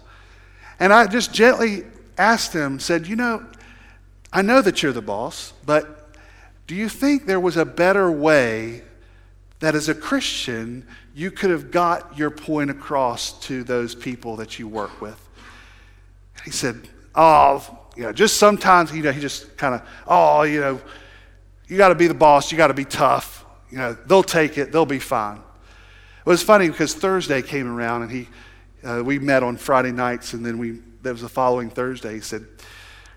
And 0.80 0.92
I 0.92 1.06
just 1.06 1.32
gently 1.32 1.84
asked 2.18 2.52
him, 2.52 2.80
said, 2.80 3.06
You 3.06 3.14
know, 3.14 3.46
I 4.32 4.42
know 4.42 4.60
that 4.62 4.82
you're 4.82 4.92
the 4.92 5.00
boss, 5.00 5.52
but 5.64 6.10
do 6.66 6.74
you 6.74 6.88
think 6.88 7.26
there 7.26 7.40
was 7.40 7.56
a 7.56 7.64
better 7.64 8.10
way 8.10 8.82
that 9.60 9.74
as 9.76 9.88
a 9.88 9.94
Christian 9.94 10.86
you 11.16 11.30
could 11.30 11.48
have 11.48 11.70
got 11.70 12.18
your 12.18 12.28
point 12.28 12.68
across 12.68 13.40
to 13.40 13.64
those 13.64 13.94
people 13.94 14.36
that 14.36 14.58
you 14.58 14.68
work 14.68 15.00
with. 15.00 15.18
He 16.44 16.50
said, 16.50 16.90
Oh, 17.14 17.64
you 17.96 18.02
know, 18.02 18.12
just 18.12 18.36
sometimes, 18.36 18.92
you 18.92 19.02
know, 19.02 19.12
he 19.12 19.22
just 19.22 19.56
kind 19.56 19.74
of, 19.74 19.88
oh, 20.06 20.42
you 20.42 20.60
know, 20.60 20.78
you 21.68 21.78
got 21.78 21.88
to 21.88 21.94
be 21.94 22.06
the 22.06 22.12
boss, 22.12 22.52
you 22.52 22.58
got 22.58 22.66
to 22.66 22.74
be 22.74 22.84
tough. 22.84 23.46
You 23.70 23.78
know, 23.78 23.94
they'll 23.94 24.22
take 24.22 24.58
it, 24.58 24.72
they'll 24.72 24.84
be 24.84 24.98
fine. 24.98 25.38
It 25.38 26.28
was 26.28 26.42
funny 26.42 26.68
because 26.68 26.92
Thursday 26.92 27.40
came 27.40 27.66
around 27.66 28.02
and 28.02 28.10
he, 28.10 28.28
uh, 28.84 29.02
we 29.02 29.18
met 29.18 29.42
on 29.42 29.56
Friday 29.56 29.92
nights, 29.92 30.34
and 30.34 30.44
then 30.44 30.58
we, 30.58 30.80
that 31.00 31.12
was 31.12 31.22
the 31.22 31.30
following 31.30 31.70
Thursday. 31.70 32.12
He 32.12 32.20
said, 32.20 32.44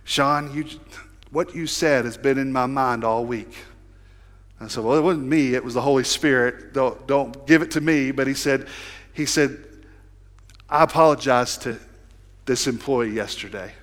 Sean, 0.06 0.56
you, 0.56 0.64
what 1.32 1.54
you 1.54 1.68
said 1.68 2.06
has 2.06 2.18
been 2.18 2.38
in 2.38 2.54
my 2.54 2.66
mind 2.66 3.04
all 3.04 3.26
week. 3.26 3.58
I 4.60 4.68
said, 4.68 4.84
Well, 4.84 4.98
it 4.98 5.02
wasn't 5.02 5.28
me, 5.28 5.54
it 5.54 5.64
was 5.64 5.74
the 5.74 5.82
Holy 5.82 6.04
Spirit. 6.04 6.74
Don't, 6.74 7.08
don't 7.08 7.48
give 7.48 7.62
it 7.62 7.72
to 7.72 7.82
me. 7.82 8.12
But 8.12 8.28
he 8.28 8.34
said, 8.34 8.68
he 9.14 9.26
said, 9.26 9.58
I 10.70 10.84
apologize 10.84 11.58
to 11.60 11.80
this 12.46 12.68
employee 12.68 13.12
yesterday 13.12 13.74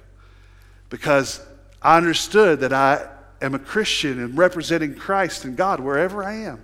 because 0.89 1.41
I 1.83 1.97
understood 1.97 2.61
that 2.61 2.73
I 2.73 3.09
am 3.41 3.55
a 3.55 3.59
Christian 3.59 4.21
and 4.21 4.37
representing 4.37 4.95
Christ 4.95 5.45
and 5.45 5.57
God 5.57 5.81
wherever 5.81 6.25
I 6.25 6.35
am. 6.35 6.62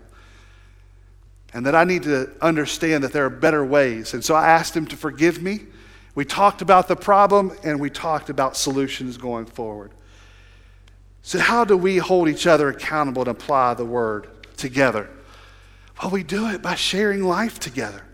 And 1.54 1.66
that 1.66 1.74
I 1.74 1.84
need 1.84 2.04
to 2.04 2.30
understand 2.40 3.04
that 3.04 3.12
there 3.12 3.26
are 3.26 3.30
better 3.30 3.64
ways. 3.64 4.14
And 4.14 4.24
so 4.24 4.34
I 4.34 4.48
asked 4.48 4.74
him 4.74 4.86
to 4.86 4.96
forgive 4.96 5.42
me. 5.42 5.60
We 6.14 6.24
talked 6.24 6.62
about 6.62 6.88
the 6.88 6.96
problem 6.96 7.56
and 7.62 7.78
we 7.78 7.90
talked 7.90 8.30
about 8.30 8.56
solutions 8.56 9.16
going 9.16 9.46
forward. 9.46 9.92
So, 11.22 11.38
how 11.38 11.64
do 11.64 11.76
we 11.76 11.98
hold 11.98 12.28
each 12.28 12.46
other 12.46 12.68
accountable 12.68 13.22
and 13.22 13.30
apply 13.30 13.74
the 13.74 13.84
word 13.84 14.28
together? 14.56 15.08
Well, 16.00 16.10
we 16.10 16.24
do 16.24 16.48
it 16.48 16.62
by 16.62 16.74
sharing 16.74 17.22
life 17.22 17.60
together. 17.60 18.04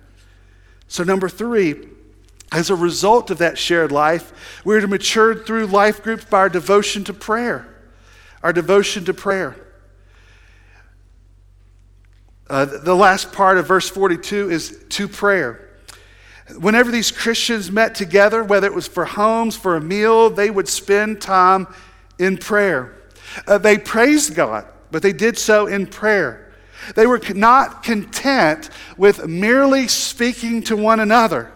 So, 0.88 1.04
number 1.04 1.28
three, 1.28 1.88
as 2.52 2.68
a 2.70 2.74
result 2.74 3.30
of 3.30 3.38
that 3.38 3.56
shared 3.58 3.92
life, 3.92 4.60
we're 4.64 4.80
to 4.80 4.88
mature 4.88 5.34
through 5.34 5.66
life 5.66 6.02
groups 6.02 6.24
by 6.26 6.38
our 6.38 6.48
devotion 6.48 7.04
to 7.04 7.14
prayer. 7.14 7.74
Our 8.42 8.52
devotion 8.52 9.06
to 9.06 9.14
prayer. 9.14 9.56
Uh, 12.48 12.64
the 12.64 12.94
last 12.94 13.32
part 13.32 13.58
of 13.58 13.66
verse 13.66 13.88
42 13.88 14.50
is 14.50 14.84
to 14.90 15.08
prayer. 15.08 15.68
Whenever 16.58 16.90
these 16.90 17.10
Christians 17.10 17.70
met 17.70 17.94
together, 17.94 18.42
whether 18.42 18.66
it 18.66 18.74
was 18.74 18.86
for 18.86 19.04
homes, 19.04 19.54
for 19.54 19.76
a 19.76 19.80
meal, 19.80 20.30
they 20.30 20.50
would 20.50 20.68
spend 20.68 21.20
time 21.20 21.66
in 22.18 22.38
prayer. 22.38 22.97
Uh, 23.46 23.58
they 23.58 23.78
praised 23.78 24.34
God, 24.34 24.66
but 24.90 25.02
they 25.02 25.12
did 25.12 25.38
so 25.38 25.66
in 25.66 25.86
prayer. 25.86 26.52
They 26.94 27.06
were 27.06 27.20
not 27.34 27.82
content 27.82 28.70
with 28.96 29.26
merely 29.26 29.88
speaking 29.88 30.62
to 30.64 30.76
one 30.76 31.00
another, 31.00 31.52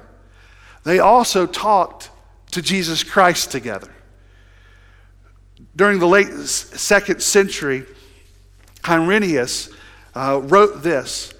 they 0.84 0.98
also 0.98 1.46
talked 1.46 2.10
to 2.52 2.62
Jesus 2.62 3.02
Christ 3.02 3.50
together. 3.50 3.90
During 5.74 6.00
the 6.00 6.06
late 6.06 6.28
second 6.28 7.22
century, 7.22 7.84
Irenaeus 8.86 9.70
uh, 10.14 10.40
wrote 10.42 10.82
this 10.82 11.32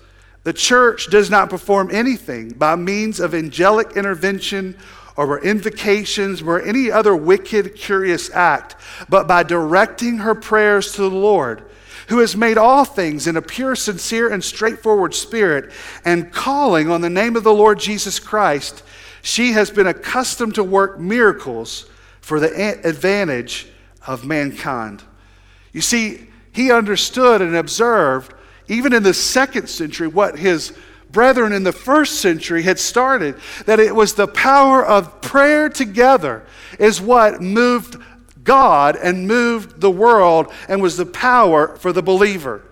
The 0.45 0.53
church 0.53 1.09
does 1.11 1.29
not 1.29 1.51
perform 1.51 1.91
anything 1.93 2.51
by 2.51 2.77
means 2.77 3.21
of 3.21 3.35
angelic 3.35 3.97
intervention 3.97 4.77
or 5.17 5.27
were 5.27 5.43
invocations 5.43 6.43
or 6.43 6.63
any 6.63 6.91
other 6.91 7.15
wicked, 7.15 7.75
curious 7.75 8.31
act, 8.31 8.77
but 9.09 9.29
by 9.29 9.43
directing 9.43 10.19
her 10.19 10.35
prayers 10.35 10.93
to 10.93 11.03
the 11.03 11.11
Lord, 11.11 11.65
who 12.09 12.19
has 12.19 12.37
made 12.37 12.59
all 12.59 12.85
things 12.85 13.27
in 13.27 13.37
a 13.37 13.43
pure, 13.43 13.77
sincere, 13.77 14.33
and 14.33 14.43
straightforward 14.43 15.15
spirit, 15.15 15.73
and 16.05 16.33
calling 16.33 16.91
on 16.91 17.01
the 17.01 17.11
name 17.11 17.37
of 17.37 17.45
the 17.45 17.55
Lord 17.55 17.79
Jesus 17.79 18.19
Christ, 18.19 18.83
she 19.23 19.53
has 19.53 19.71
been 19.71 19.87
accustomed 19.87 20.55
to 20.57 20.65
work 20.65 20.99
miracles 20.99 21.87
for 22.21 22.41
the 22.41 22.81
advantage 22.85 23.69
of 24.07 24.25
mankind. 24.25 25.03
You 25.73 25.81
see, 25.81 26.29
he 26.53 26.71
understood 26.71 27.41
and 27.41 27.57
observed, 27.57 28.35
even 28.69 28.93
in 28.93 29.03
the 29.03 29.15
second 29.15 29.69
century, 29.69 30.09
what 30.09 30.39
his 30.39 30.77
brethren 31.13 31.53
in 31.53 31.63
the 31.63 31.73
first 31.73 32.21
century 32.21 32.63
had 32.63 32.79
started, 32.79 33.37
that 33.67 33.79
it 33.79 33.95
was 33.95 34.15
the 34.15 34.27
power 34.27 34.85
of 34.85 35.21
prayer 35.21 35.69
together 35.69 36.45
is 36.79 37.01
what 37.01 37.41
moved 37.41 37.97
God 38.43 38.97
and 38.97 39.29
moved 39.29 39.81
the 39.81 39.91
world 39.91 40.53
and 40.69 40.83
was 40.83 40.97
the 40.97 41.07
power 41.07 41.77
for 41.77 41.93
the 41.93 42.03
believer. 42.03 42.63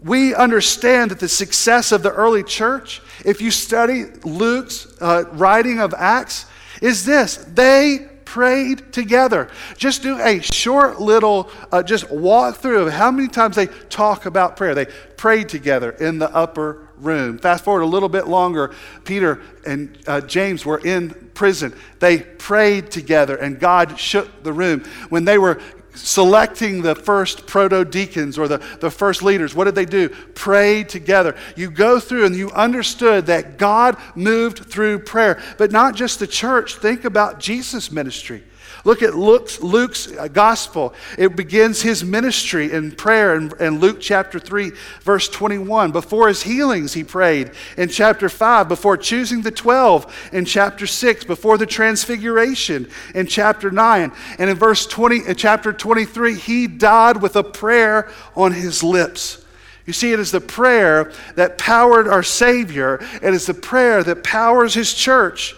We 0.00 0.34
understand 0.34 1.10
that 1.10 1.20
the 1.20 1.28
success 1.28 1.92
of 1.92 2.02
the 2.02 2.10
early 2.10 2.42
church, 2.42 3.02
if 3.24 3.40
you 3.40 3.50
study 3.50 4.06
Luke's 4.24 4.86
uh, 5.00 5.24
writing 5.32 5.78
of 5.78 5.94
Acts, 5.94 6.46
is 6.80 7.04
this 7.04 7.36
they 7.36 8.08
prayed 8.24 8.92
together. 8.92 9.48
Just 9.76 10.02
do 10.02 10.18
a 10.18 10.40
short 10.40 11.00
little, 11.00 11.50
uh, 11.70 11.82
just 11.82 12.10
walk 12.10 12.56
through 12.56 12.86
of 12.86 12.92
how 12.92 13.10
many 13.10 13.28
times 13.28 13.56
they 13.56 13.66
talk 13.66 14.24
about 14.26 14.56
prayer. 14.56 14.74
They 14.74 14.86
prayed 14.86 15.50
together 15.50 15.90
in 15.90 16.18
the 16.18 16.34
upper 16.34 16.88
room. 17.02 17.38
Fast 17.38 17.64
forward 17.64 17.82
a 17.82 17.86
little 17.86 18.08
bit 18.08 18.26
longer, 18.28 18.74
Peter 19.04 19.40
and 19.66 19.98
uh, 20.06 20.20
James 20.20 20.64
were 20.64 20.78
in 20.78 21.10
prison. 21.34 21.74
They 21.98 22.18
prayed 22.18 22.90
together, 22.90 23.36
and 23.36 23.58
God 23.58 23.98
shook 23.98 24.42
the 24.42 24.52
room. 24.52 24.84
When 25.08 25.24
they 25.24 25.38
were 25.38 25.60
selecting 25.94 26.80
the 26.82 26.94
first 26.94 27.46
proto 27.46 27.84
deacons 27.84 28.38
or 28.38 28.48
the, 28.48 28.58
the 28.80 28.90
first 28.90 29.22
leaders, 29.22 29.54
what 29.54 29.64
did 29.64 29.74
they 29.74 29.84
do? 29.84 30.08
Prayed 30.08 30.88
together. 30.88 31.36
You 31.56 31.70
go 31.70 32.00
through 32.00 32.26
and 32.26 32.34
you 32.34 32.50
understood 32.52 33.26
that 33.26 33.58
God 33.58 33.96
moved 34.14 34.70
through 34.70 35.00
prayer, 35.00 35.42
but 35.58 35.70
not 35.70 35.94
just 35.94 36.18
the 36.18 36.26
church. 36.26 36.76
Think 36.76 37.04
about 37.04 37.40
Jesus' 37.40 37.92
ministry. 37.92 38.42
Look 38.84 39.02
at 39.02 39.14
Luke's, 39.14 39.60
Luke's, 39.60 40.08
gospel. 40.32 40.92
It 41.16 41.36
begins 41.36 41.82
his 41.82 42.02
ministry 42.02 42.72
in 42.72 42.92
prayer 42.92 43.36
in, 43.36 43.52
in, 43.60 43.78
Luke 43.78 43.98
chapter 44.00 44.40
3, 44.40 44.72
verse 45.02 45.28
21. 45.28 45.92
Before 45.92 46.28
his 46.28 46.42
healings, 46.42 46.92
he 46.92 47.04
prayed. 47.04 47.52
In 47.76 47.88
chapter 47.88 48.28
5, 48.28 48.68
before 48.68 48.96
choosing 48.96 49.42
the 49.42 49.52
12. 49.52 50.30
In 50.32 50.44
chapter 50.44 50.86
6, 50.86 51.24
before 51.24 51.58
the 51.58 51.66
transfiguration. 51.66 52.88
In 53.14 53.26
chapter 53.26 53.70
9. 53.70 54.12
And 54.38 54.50
in 54.50 54.56
verse 54.56 54.86
20, 54.86 55.26
in 55.26 55.36
chapter 55.36 55.72
23, 55.72 56.34
he 56.34 56.66
died 56.66 57.22
with 57.22 57.36
a 57.36 57.44
prayer 57.44 58.10
on 58.34 58.52
his 58.52 58.82
lips. 58.82 59.44
You 59.86 59.92
see, 59.92 60.12
it 60.12 60.20
is 60.20 60.30
the 60.30 60.40
prayer 60.40 61.12
that 61.34 61.58
powered 61.58 62.06
our 62.06 62.22
Savior. 62.22 63.00
It 63.20 63.34
is 63.34 63.46
the 63.46 63.54
prayer 63.54 64.04
that 64.04 64.22
powers 64.22 64.74
His 64.74 64.94
church. 64.94 65.56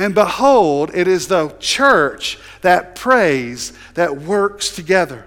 And 0.00 0.14
behold, 0.14 0.92
it 0.94 1.06
is 1.06 1.28
the 1.28 1.54
church 1.58 2.38
that 2.62 2.94
prays, 2.94 3.74
that 3.92 4.16
works 4.16 4.74
together. 4.74 5.26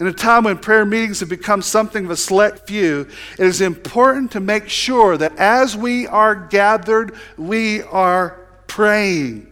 In 0.00 0.08
a 0.08 0.12
time 0.12 0.42
when 0.42 0.58
prayer 0.58 0.84
meetings 0.84 1.20
have 1.20 1.28
become 1.28 1.62
something 1.62 2.06
of 2.06 2.10
a 2.10 2.16
select 2.16 2.66
few, 2.66 3.06
it 3.38 3.46
is 3.46 3.60
important 3.60 4.32
to 4.32 4.40
make 4.40 4.68
sure 4.68 5.16
that 5.16 5.36
as 5.36 5.76
we 5.76 6.08
are 6.08 6.34
gathered, 6.34 7.14
we 7.38 7.82
are 7.82 8.40
praying. 8.66 9.46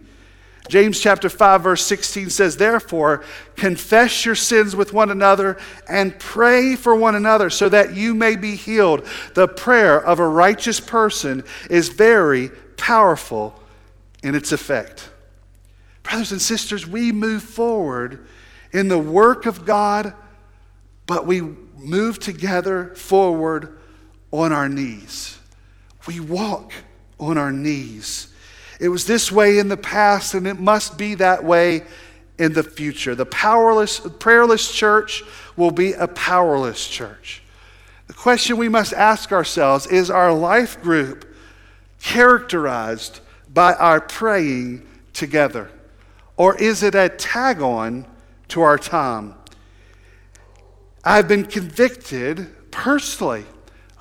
James 0.67 0.99
chapter 0.99 1.29
5 1.29 1.61
verse 1.61 1.85
16 1.85 2.29
says, 2.29 2.57
"Therefore, 2.57 3.23
confess 3.55 4.25
your 4.25 4.35
sins 4.35 4.75
with 4.75 4.91
one 4.91 5.11
another 5.11 5.55
and 5.87 6.19
pray 6.19 6.75
for 6.75 6.93
one 6.93 7.15
another 7.15 7.49
so 7.49 7.69
that 7.69 7.93
you 7.93 8.13
may 8.13 8.35
be 8.35 8.55
healed. 8.55 9.07
The 9.33 9.47
prayer 9.47 9.97
of 9.97 10.19
a 10.19 10.27
righteous 10.27 10.81
person 10.81 11.45
is 11.69 11.87
very 11.87 12.49
powerful 12.75 13.60
in 14.21 14.35
its 14.35 14.51
effect." 14.51 15.09
Brothers 16.03 16.31
and 16.31 16.41
sisters, 16.41 16.87
we 16.87 17.11
move 17.11 17.43
forward 17.43 18.25
in 18.71 18.87
the 18.87 18.97
work 18.97 19.45
of 19.45 19.65
God, 19.65 20.13
but 21.05 21.25
we 21.25 21.41
move 21.77 22.19
together 22.19 22.93
forward 22.95 23.77
on 24.31 24.51
our 24.51 24.69
knees. 24.69 25.37
We 26.07 26.19
walk 26.19 26.73
on 27.19 27.37
our 27.37 27.51
knees. 27.51 28.27
It 28.79 28.89
was 28.89 29.05
this 29.05 29.31
way 29.31 29.59
in 29.59 29.67
the 29.67 29.77
past, 29.77 30.33
and 30.33 30.47
it 30.47 30.59
must 30.59 30.97
be 30.97 31.15
that 31.15 31.43
way 31.43 31.83
in 32.39 32.53
the 32.53 32.63
future. 32.63 33.13
The 33.13 33.25
powerless, 33.25 33.99
prayerless 34.19 34.71
church 34.71 35.23
will 35.55 35.71
be 35.71 35.93
a 35.93 36.07
powerless 36.07 36.87
church. 36.87 37.43
The 38.07 38.13
question 38.13 38.57
we 38.57 38.69
must 38.69 38.93
ask 38.93 39.31
ourselves 39.31 39.85
is 39.85 40.09
our 40.09 40.33
life 40.33 40.81
group 40.81 41.25
characterized 42.01 43.19
by 43.53 43.73
our 43.73 43.99
praying 43.99 44.87
together? 45.13 45.69
Or 46.37 46.55
is 46.55 46.83
it 46.83 46.95
a 46.95 47.09
tag 47.09 47.61
on 47.61 48.05
to 48.49 48.61
our 48.61 48.77
time? 48.77 49.35
I've 51.03 51.27
been 51.27 51.45
convicted 51.45 52.71
personally 52.71 53.45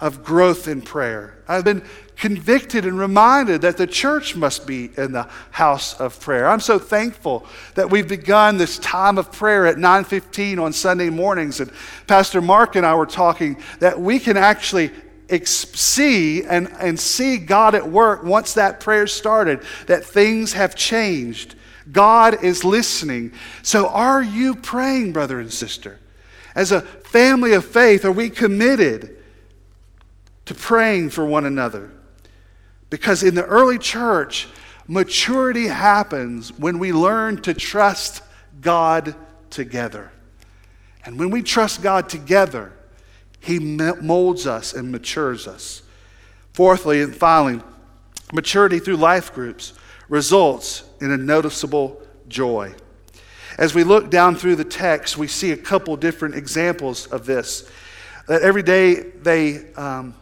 of 0.01 0.23
growth 0.25 0.67
in 0.67 0.81
prayer. 0.81 1.43
I've 1.47 1.65
been 1.65 1.83
convicted 2.17 2.85
and 2.85 2.99
reminded 2.99 3.63
that 3.63 3.77
the 3.77 3.87
church 3.87 4.37
must 4.37 4.67
be 4.67 4.91
in 4.97 5.13
the 5.13 5.29
house 5.51 5.99
of 5.99 6.19
prayer. 6.21 6.49
I'm 6.49 6.61
so 6.61 6.79
thankful 6.79 7.47
that 7.75 7.91
we've 7.91 8.09
begun 8.09 8.57
this 8.57 8.79
time 8.79 9.19
of 9.19 9.33
prayer 9.33 9.67
at 9.67 9.79
9:15 9.79 10.59
on 10.59 10.73
Sunday 10.73 11.11
mornings 11.11 11.61
and 11.61 11.71
Pastor 12.07 12.41
Mark 12.41 12.77
and 12.77 12.87
I 12.87 12.95
were 12.95 13.07
talking 13.07 13.57
that 13.81 14.01
we 14.01 14.19
can 14.19 14.37
actually 14.37 14.91
see 15.39 16.45
and, 16.45 16.69
and 16.79 16.99
see 16.99 17.39
God 17.39 17.75
at 17.75 17.89
work 17.89 18.23
once 18.23 18.55
that 18.55 18.81
prayer 18.81 19.07
started, 19.07 19.63
that 19.87 20.05
things 20.05 20.53
have 20.55 20.75
changed. 20.75 21.55
God 21.91 22.45
is 22.45 22.65
listening. 22.65 23.33
So, 23.63 23.89
are 23.89 24.23
you 24.23 24.55
praying, 24.55 25.13
brother 25.13 25.41
and 25.41 25.53
sister? 25.53 25.99
As 26.55 26.73
a 26.73 26.81
family 26.81 27.53
of 27.53 27.65
faith, 27.65 28.05
are 28.05 28.13
we 28.13 28.31
committed 28.31 29.17
to 30.47 30.55
praying 30.55 31.11
for 31.11 31.25
one 31.25 31.47
another? 31.47 31.91
Because 32.91 33.23
in 33.23 33.35
the 33.35 33.47
early 33.47 33.79
church, 33.79 34.49
maturity 34.87 35.69
happens 35.69 36.53
when 36.59 36.79
we 36.79 36.93
learn 36.93 37.41
to 37.43 37.55
trust 37.55 38.23
God 38.61 39.15
together. 39.49 40.11
And 41.05 41.19
when 41.19 41.31
we 41.31 41.43
trust 41.43 41.83
God 41.83 42.09
together, 42.09 42.73
He 43.41 43.59
molds 43.59 44.47
us 44.47 44.73
and 44.75 44.93
matures 44.93 45.47
us. 45.49 45.83
Fourthly 46.53 47.01
and 47.01 47.15
finally, 47.15 47.63
maturity 48.33 48.79
through 48.79 48.97
life 48.97 49.35
groups 49.35 49.73
results 50.09 50.85
in 51.01 51.11
a 51.11 51.17
noticeable 51.17 52.01
joy. 52.29 52.75
As 53.59 53.75
we 53.75 53.85
look 53.85 54.11
down 54.11 54.37
through 54.37 54.57
the 54.57 54.65
text, 54.65 55.17
we 55.17 55.27
see 55.27 55.53
a 55.53 55.57
couple 55.57 55.97
different 55.97 56.35
examples 56.35 57.07
of 57.07 57.27
this. 57.27 57.71
That 58.29 58.43
every 58.43 58.63
day 58.63 58.95
they 58.95 59.73
um, 59.75 60.15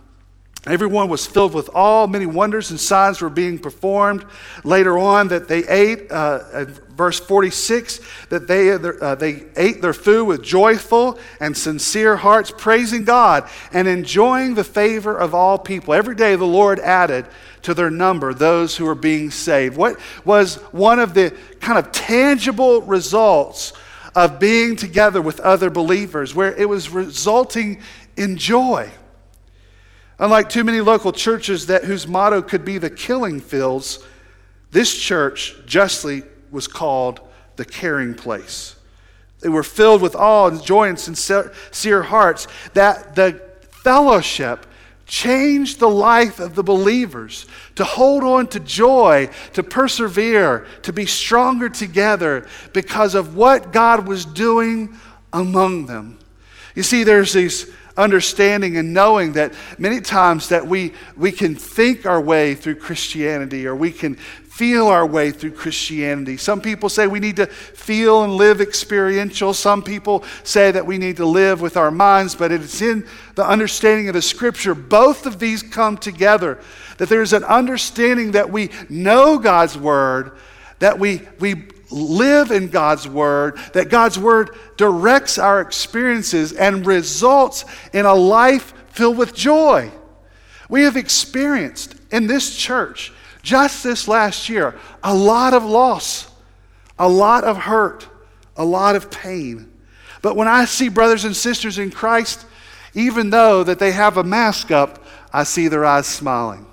Everyone 0.66 1.08
was 1.08 1.24
filled 1.24 1.54
with 1.54 1.70
awe. 1.72 2.06
Many 2.06 2.26
wonders 2.26 2.70
and 2.70 2.80
signs 2.80 3.20
were 3.20 3.30
being 3.30 3.58
performed. 3.58 4.24
Later 4.64 4.98
on, 4.98 5.28
that 5.28 5.46
they 5.46 5.66
ate, 5.68 6.10
uh, 6.10 6.64
verse 6.90 7.20
46, 7.20 8.00
that 8.28 8.48
they, 8.48 8.72
uh, 8.72 9.14
they 9.14 9.44
ate 9.56 9.80
their 9.80 9.92
food 9.92 10.24
with 10.24 10.42
joyful 10.42 11.18
and 11.38 11.56
sincere 11.56 12.16
hearts, 12.16 12.52
praising 12.56 13.04
God 13.04 13.48
and 13.72 13.86
enjoying 13.86 14.56
the 14.56 14.64
favor 14.64 15.16
of 15.16 15.32
all 15.32 15.58
people. 15.58 15.94
Every 15.94 16.16
day, 16.16 16.34
the 16.34 16.44
Lord 16.44 16.80
added 16.80 17.26
to 17.62 17.72
their 17.72 17.90
number 17.90 18.34
those 18.34 18.76
who 18.76 18.84
were 18.84 18.96
being 18.96 19.30
saved. 19.30 19.76
What 19.76 19.98
was 20.24 20.56
one 20.72 20.98
of 20.98 21.14
the 21.14 21.36
kind 21.60 21.78
of 21.78 21.92
tangible 21.92 22.82
results 22.82 23.72
of 24.16 24.40
being 24.40 24.74
together 24.74 25.22
with 25.22 25.38
other 25.38 25.70
believers, 25.70 26.34
where 26.34 26.52
it 26.52 26.68
was 26.68 26.90
resulting 26.90 27.80
in 28.16 28.36
joy? 28.36 28.90
Unlike 30.18 30.48
too 30.48 30.64
many 30.64 30.80
local 30.80 31.12
churches 31.12 31.66
that 31.66 31.84
whose 31.84 32.08
motto 32.08 32.42
could 32.42 32.64
be 32.64 32.78
the 32.78 32.90
killing 32.90 33.40
fields, 33.40 34.00
this 34.70 34.96
church 34.96 35.54
justly 35.64 36.22
was 36.50 36.66
called 36.66 37.20
the 37.56 37.64
caring 37.64 38.14
place. 38.14 38.74
They 39.40 39.48
were 39.48 39.62
filled 39.62 40.02
with 40.02 40.16
awe 40.16 40.48
and 40.48 40.62
joy 40.62 40.88
and 40.88 40.98
sincere 40.98 42.02
hearts 42.02 42.48
that 42.74 43.14
the 43.14 43.40
fellowship 43.82 44.66
changed 45.06 45.78
the 45.78 45.88
life 45.88 46.38
of 46.40 46.54
the 46.54 46.62
believers 46.62 47.46
to 47.76 47.84
hold 47.84 48.24
on 48.24 48.46
to 48.48 48.60
joy, 48.60 49.30
to 49.54 49.62
persevere, 49.62 50.66
to 50.82 50.92
be 50.92 51.06
stronger 51.06 51.68
together 51.68 52.46
because 52.72 53.14
of 53.14 53.34
what 53.34 53.72
God 53.72 54.06
was 54.06 54.24
doing 54.24 54.94
among 55.32 55.86
them. 55.86 56.18
You 56.74 56.82
see, 56.82 57.04
there's 57.04 57.32
these 57.32 57.72
understanding 57.98 58.76
and 58.76 58.94
knowing 58.94 59.32
that 59.32 59.52
many 59.76 60.00
times 60.00 60.48
that 60.48 60.66
we, 60.66 60.94
we 61.16 61.32
can 61.32 61.54
think 61.54 62.06
our 62.06 62.20
way 62.20 62.54
through 62.54 62.76
Christianity 62.76 63.66
or 63.66 63.74
we 63.74 63.92
can 63.92 64.14
feel 64.14 64.88
our 64.88 65.06
way 65.06 65.30
through 65.30 65.52
Christianity. 65.52 66.36
Some 66.36 66.60
people 66.60 66.88
say 66.88 67.06
we 67.06 67.20
need 67.20 67.36
to 67.36 67.46
feel 67.46 68.24
and 68.24 68.34
live 68.34 68.60
experiential. 68.60 69.54
Some 69.54 69.84
people 69.84 70.24
say 70.42 70.72
that 70.72 70.84
we 70.84 70.98
need 70.98 71.16
to 71.18 71.26
live 71.26 71.60
with 71.60 71.76
our 71.76 71.92
minds, 71.92 72.34
but 72.34 72.50
it's 72.50 72.82
in 72.82 73.06
the 73.36 73.46
understanding 73.46 74.08
of 74.08 74.14
the 74.14 74.22
scripture. 74.22 74.74
Both 74.74 75.26
of 75.26 75.38
these 75.38 75.62
come 75.62 75.96
together. 75.96 76.58
That 76.96 77.08
there's 77.08 77.32
an 77.32 77.44
understanding 77.44 78.32
that 78.32 78.50
we 78.50 78.70
know 78.88 79.38
God's 79.38 79.78
word, 79.78 80.36
that 80.80 80.98
we, 80.98 81.22
we 81.38 81.54
live 81.90 82.50
in 82.50 82.68
God's 82.68 83.08
Word, 83.08 83.58
that 83.72 83.88
God's 83.88 84.18
Word 84.18 84.50
directs 84.76 85.38
our 85.38 85.60
experiences 85.60 86.52
and 86.52 86.86
results 86.86 87.64
in 87.92 88.06
a 88.06 88.14
life 88.14 88.74
filled 88.88 89.18
with 89.18 89.34
joy. 89.34 89.90
We 90.68 90.82
have 90.82 90.96
experienced 90.96 91.94
in 92.10 92.26
this 92.26 92.56
church, 92.56 93.12
just 93.42 93.82
this 93.82 94.08
last 94.08 94.48
year, 94.48 94.78
a 95.02 95.14
lot 95.14 95.54
of 95.54 95.64
loss, 95.64 96.30
a 96.98 97.08
lot 97.08 97.44
of 97.44 97.56
hurt, 97.56 98.08
a 98.56 98.64
lot 98.64 98.96
of 98.96 99.10
pain. 99.10 99.72
But 100.20 100.36
when 100.36 100.48
I 100.48 100.64
see 100.64 100.88
brothers 100.88 101.24
and 101.24 101.34
sisters 101.34 101.78
in 101.78 101.90
Christ, 101.90 102.44
even 102.94 103.30
though 103.30 103.62
that 103.64 103.78
they 103.78 103.92
have 103.92 104.16
a 104.16 104.24
mask 104.24 104.70
up, 104.70 105.04
I 105.32 105.44
see 105.44 105.68
their 105.68 105.84
eyes 105.84 106.06
smiling. 106.06 106.66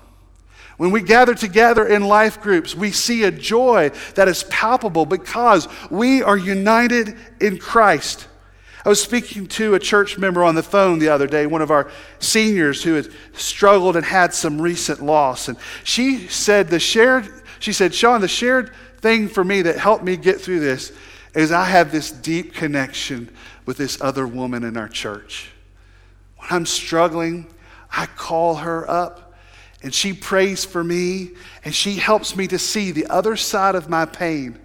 When 0.76 0.90
we 0.90 1.00
gather 1.00 1.34
together 1.34 1.86
in 1.86 2.04
life 2.04 2.40
groups, 2.40 2.74
we 2.74 2.90
see 2.90 3.24
a 3.24 3.30
joy 3.30 3.90
that 4.14 4.28
is 4.28 4.44
palpable 4.44 5.06
because 5.06 5.68
we 5.90 6.22
are 6.22 6.36
united 6.36 7.16
in 7.40 7.58
Christ. 7.58 8.28
I 8.84 8.88
was 8.88 9.02
speaking 9.02 9.48
to 9.48 9.74
a 9.74 9.80
church 9.80 10.16
member 10.16 10.44
on 10.44 10.54
the 10.54 10.62
phone 10.62 11.00
the 11.00 11.08
other 11.08 11.26
day, 11.26 11.46
one 11.46 11.62
of 11.62 11.72
our 11.72 11.90
seniors 12.20 12.84
who 12.84 12.94
had 12.94 13.08
struggled 13.32 13.96
and 13.96 14.04
had 14.04 14.32
some 14.32 14.60
recent 14.60 15.02
loss. 15.02 15.48
And 15.48 15.58
she 15.82 16.28
said, 16.28 16.68
the 16.68 16.78
shared, 16.78 17.28
she 17.58 17.72
said, 17.72 17.94
Sean, 17.94 18.20
the 18.20 18.28
shared 18.28 18.72
thing 18.98 19.28
for 19.28 19.42
me 19.42 19.62
that 19.62 19.76
helped 19.76 20.04
me 20.04 20.16
get 20.16 20.40
through 20.40 20.60
this 20.60 20.92
is 21.34 21.50
I 21.50 21.64
have 21.64 21.90
this 21.90 22.12
deep 22.12 22.54
connection 22.54 23.30
with 23.64 23.76
this 23.76 24.00
other 24.00 24.26
woman 24.26 24.62
in 24.62 24.76
our 24.76 24.88
church. 24.88 25.50
When 26.36 26.48
I'm 26.50 26.66
struggling, 26.66 27.46
I 27.90 28.06
call 28.06 28.56
her 28.56 28.88
up 28.88 29.25
and 29.86 29.94
she 29.94 30.12
prays 30.12 30.64
for 30.64 30.82
me 30.82 31.30
and 31.64 31.72
she 31.72 31.94
helps 31.94 32.34
me 32.34 32.48
to 32.48 32.58
see 32.58 32.90
the 32.90 33.06
other 33.06 33.36
side 33.36 33.76
of 33.76 33.88
my 33.88 34.04
pain. 34.04 34.58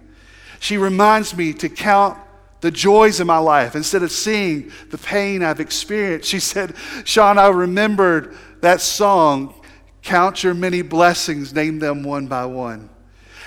She 0.58 0.76
reminds 0.76 1.36
me 1.36 1.52
to 1.52 1.68
count 1.68 2.18
the 2.60 2.72
joys 2.72 3.20
in 3.20 3.28
my 3.28 3.38
life 3.38 3.76
instead 3.76 4.02
of 4.02 4.10
seeing 4.10 4.72
the 4.90 4.98
pain 4.98 5.44
I've 5.44 5.60
experienced. 5.60 6.28
She 6.28 6.40
said, 6.40 6.74
Sean, 7.04 7.38
I 7.38 7.50
remembered 7.50 8.36
that 8.62 8.80
song, 8.80 9.54
Count 10.02 10.42
Your 10.42 10.54
Many 10.54 10.82
Blessings, 10.82 11.54
name 11.54 11.78
them 11.78 12.02
one 12.02 12.26
by 12.26 12.44
one. 12.44 12.90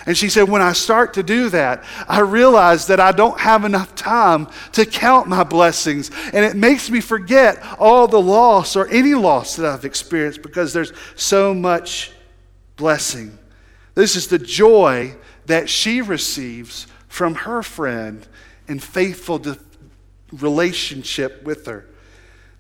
And 0.06 0.16
she 0.16 0.30
said, 0.30 0.48
when 0.48 0.62
I 0.62 0.74
start 0.74 1.16
to 1.16 1.24
do 1.24 1.50
that, 1.50 1.84
I 2.08 2.20
realize 2.20 2.88
that 2.88 3.00
I 3.00 3.12
don't 3.12 3.40
have 3.40 3.66
enough 3.66 3.96
time 3.96 4.48
to 4.74 4.86
count 4.86 5.28
my 5.28 5.44
blessings. 5.44 6.12
And 6.32 6.46
it 6.46 6.56
makes 6.56 6.92
me 6.92 7.02
forget 7.02 7.62
all 7.80 8.08
the 8.08 8.22
loss 8.22 8.76
or 8.76 8.88
any 8.90 9.16
loss 9.16 9.56
that 9.56 9.66
I've 9.66 9.84
experienced 9.86 10.44
because 10.44 10.74
there's 10.74 10.94
so 11.16 11.56
much 11.56 12.12
blessing. 12.76 13.38
This 13.96 14.16
is 14.16 14.28
the 14.28 14.38
joy 14.38 15.16
that 15.48 15.70
she 15.70 16.02
receives 16.02 16.86
from 17.08 17.34
her 17.34 17.64
friend 17.64 18.28
in 18.68 18.80
faithful 18.80 19.42
relationship 20.32 21.42
with 21.44 21.66
her. 21.66 21.88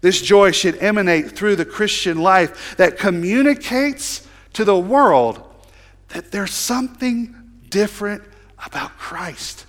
This 0.02 0.22
joy 0.22 0.52
should 0.52 0.78
emanate 0.78 1.32
through 1.32 1.58
the 1.58 1.66
Christian 1.66 2.20
life 2.20 2.76
that 2.78 2.98
communicates 2.98 4.28
to 4.54 4.64
the 4.64 4.78
world 4.78 5.44
that 6.16 6.32
there's 6.32 6.54
something 6.54 7.36
different 7.70 8.24
about 8.66 8.98
Christ. 8.98 9.66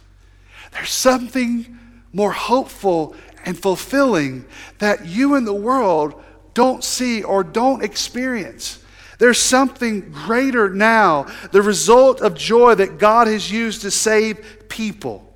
There's 0.71 0.93
something 0.93 1.77
more 2.13 2.31
hopeful 2.31 3.17
and 3.45 3.59
fulfilling 3.59 4.45
that 4.79 5.07
you 5.07 5.35
and 5.35 5.45
the 5.45 5.53
world 5.53 6.23
don't 6.55 6.85
see 6.85 7.25
or 7.25 7.43
don't 7.43 7.83
experience. 7.83 8.79
There's 9.19 9.41
something 9.41 10.13
greater 10.13 10.71
now, 10.71 11.27
the 11.51 11.63
result 11.63 12.21
of 12.21 12.37
joy 12.37 12.77
that 12.77 12.99
God 12.99 13.27
has 13.27 13.51
used 13.51 13.81
to 13.81 13.91
save 13.91 14.69
people. 14.69 15.29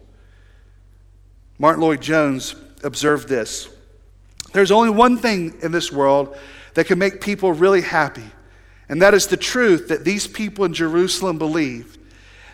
Martyn 1.58 1.82
Lloyd-Jones 1.82 2.54
observed 2.84 3.28
this 3.28 3.68
There's 4.52 4.70
only 4.70 4.90
one 4.90 5.16
thing 5.16 5.56
in 5.60 5.72
this 5.72 5.90
world 5.90 6.36
that 6.74 6.86
can 6.86 7.00
make 7.00 7.20
people 7.20 7.52
really 7.52 7.80
happy, 7.80 8.30
and 8.90 9.00
that 9.00 9.14
is 9.14 9.28
the 9.28 9.36
truth 9.38 9.88
that 9.88 10.04
these 10.04 10.26
people 10.26 10.66
in 10.66 10.74
Jerusalem 10.74 11.38
believed. 11.38 11.96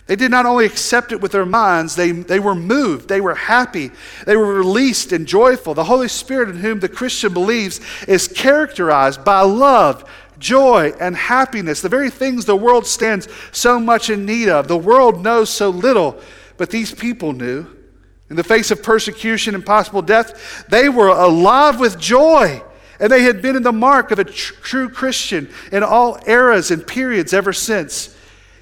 They 0.07 0.15
did 0.15 0.31
not 0.31 0.47
only 0.47 0.67
accept 0.67 1.11
it 1.11 1.21
with 1.21 1.33
their 1.33 1.47
minds, 1.47 1.97
they, 1.97 2.13
they 2.13 2.39
were 2.39 2.55
moved, 2.55 3.09
they 3.09 3.21
were 3.21 3.35
happy, 3.35 3.91
they 4.25 4.37
were 4.37 4.55
released 4.55 5.11
and 5.11 5.27
joyful. 5.27 5.75
The 5.75 5.83
Holy 5.83 6.07
Spirit 6.07 6.51
in 6.51 6.59
whom 6.59 6.79
the 6.79 6.89
Christian 6.89 7.33
believes 7.33 7.81
is 8.07 8.29
characterized 8.29 9.25
by 9.25 9.41
love 9.41 10.09
joy, 10.39 10.93
and 11.01 11.17
happiness, 11.17 11.81
the 11.81 11.89
very 11.89 12.11
things 12.11 12.45
the 12.45 12.55
world 12.55 12.87
stands 12.87 13.27
so 13.53 13.81
much 13.81 14.11
in 14.11 14.27
need 14.27 14.51
of. 14.51 14.69
The 14.69 14.77
world 14.77 15.23
knows 15.23 15.51
so 15.51 15.71
little, 15.71 16.21
but 16.59 16.71
these 16.71 16.95
people 16.95 17.33
knew. 17.33 17.67
In 18.29 18.37
the 18.37 18.45
face 18.45 18.71
of 18.71 18.83
persecution 18.83 19.55
and 19.55 19.65
possible 19.65 20.03
death, 20.03 20.67
they 20.69 20.89
were 20.89 21.09
alive 21.09 21.79
with 21.79 21.99
joy. 21.99 22.63
And 22.99 23.13
they 23.13 23.23
had 23.23 23.43
been 23.43 23.57
in 23.57 23.63
the 23.63 23.73
mark 23.73 24.11
of 24.11 24.19
a 24.19 24.25
tr- 24.25 24.55
true 24.55 24.89
Christian 24.89 25.51
in 25.71 25.83
all 25.83 26.19
eras 26.27 26.71
and 26.71 26.87
periods 26.87 27.33
ever 27.33 27.53
since. 27.53 28.17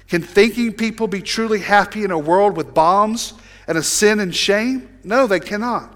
Can 0.07 0.21
thinking 0.21 0.73
people 0.73 1.07
be 1.07 1.21
truly 1.21 1.59
happy 1.59 2.03
in 2.03 2.11
a 2.11 2.19
world 2.19 2.55
with 2.55 2.73
bombs 2.73 3.33
and 3.67 3.77
a 3.77 3.83
sin 3.83 4.19
and 4.19 4.35
shame? 4.35 4.89
No, 5.03 5.25
they 5.27 5.39
cannot. 5.39 5.95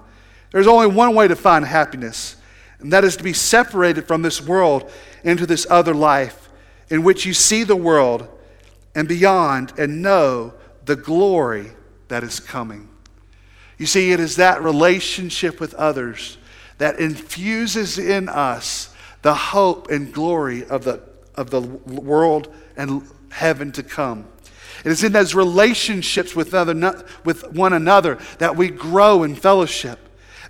There's 0.51 0.67
only 0.67 0.87
one 0.87 1.13
way 1.13 1.27
to 1.27 1.35
find 1.35 1.63
happiness, 1.63 2.35
and 2.79 2.91
that 2.93 3.03
is 3.03 3.17
to 3.17 3.23
be 3.23 3.33
separated 3.33 4.07
from 4.07 4.21
this 4.21 4.41
world 4.41 4.91
into 5.23 5.45
this 5.45 5.67
other 5.69 5.93
life 5.93 6.49
in 6.89 7.03
which 7.03 7.25
you 7.25 7.33
see 7.33 7.63
the 7.63 7.75
world 7.75 8.27
and 8.95 9.07
beyond 9.07 9.73
and 9.77 10.01
know 10.01 10.53
the 10.85 10.95
glory 10.95 11.71
that 12.07 12.23
is 12.23 12.39
coming. 12.39 12.89
You 13.77 13.85
see, 13.85 14.11
it 14.11 14.19
is 14.19 14.37
that 14.37 14.63
relationship 14.63 15.59
with 15.59 15.73
others 15.75 16.37
that 16.79 16.99
infuses 16.99 17.99
in 17.99 18.27
us 18.27 18.93
the 19.21 19.33
hope 19.33 19.91
and 19.91 20.11
glory 20.11 20.65
of 20.65 20.83
the, 20.83 21.01
of 21.35 21.51
the 21.51 21.61
world 21.61 22.53
and 22.75 23.03
heaven 23.29 23.71
to 23.73 23.83
come. 23.83 24.25
It 24.85 24.91
is 24.91 25.03
in 25.03 25.11
those 25.11 25.35
relationships 25.35 26.35
with, 26.35 26.53
other, 26.53 27.05
with 27.25 27.51
one 27.51 27.73
another 27.73 28.17
that 28.39 28.55
we 28.55 28.69
grow 28.69 29.23
in 29.23 29.35
fellowship. 29.35 29.99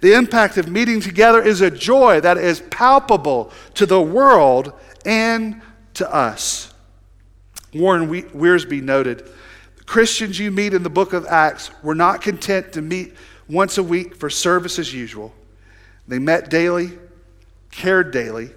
The 0.02 0.14
impact 0.14 0.58
of 0.58 0.70
meeting 0.70 1.02
together 1.02 1.42
is 1.42 1.62
a 1.62 1.72
joy 1.72 2.22
that 2.22 2.38
is 2.38 2.62
palpable 2.70 3.52
to 3.74 3.86
the 3.86 4.02
world 4.02 4.72
and 5.06 5.62
to 5.96 6.14
us. 6.14 6.74
Warren 7.74 8.08
Wiersbe 8.08 8.82
noted 8.82 9.30
Christians 9.86 10.38
you 10.38 10.52
meet 10.52 10.76
in 10.76 10.84
the 10.84 10.90
book 10.90 11.14
of 11.14 11.26
Acts 11.26 11.72
were 11.82 11.96
not 11.96 12.22
content 12.22 12.74
to 12.74 12.82
meet 12.82 13.16
once 13.50 13.80
a 13.80 13.84
week 13.84 14.16
for 14.16 14.30
service 14.30 14.78
as 14.78 14.94
usual. 14.94 15.34
They 16.10 16.18
met 16.18 16.50
daily, 16.50 16.92
cared 17.70 18.10
daily, 18.10 18.50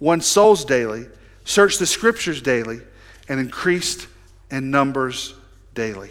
won 0.00 0.20
souls 0.20 0.64
daily, 0.64 1.06
searched 1.44 1.78
the 1.78 1.86
scriptures 1.86 2.42
daily, 2.42 2.80
and 3.28 3.38
increased 3.38 4.08
in 4.50 4.72
numbers 4.72 5.32
daily. 5.72 6.10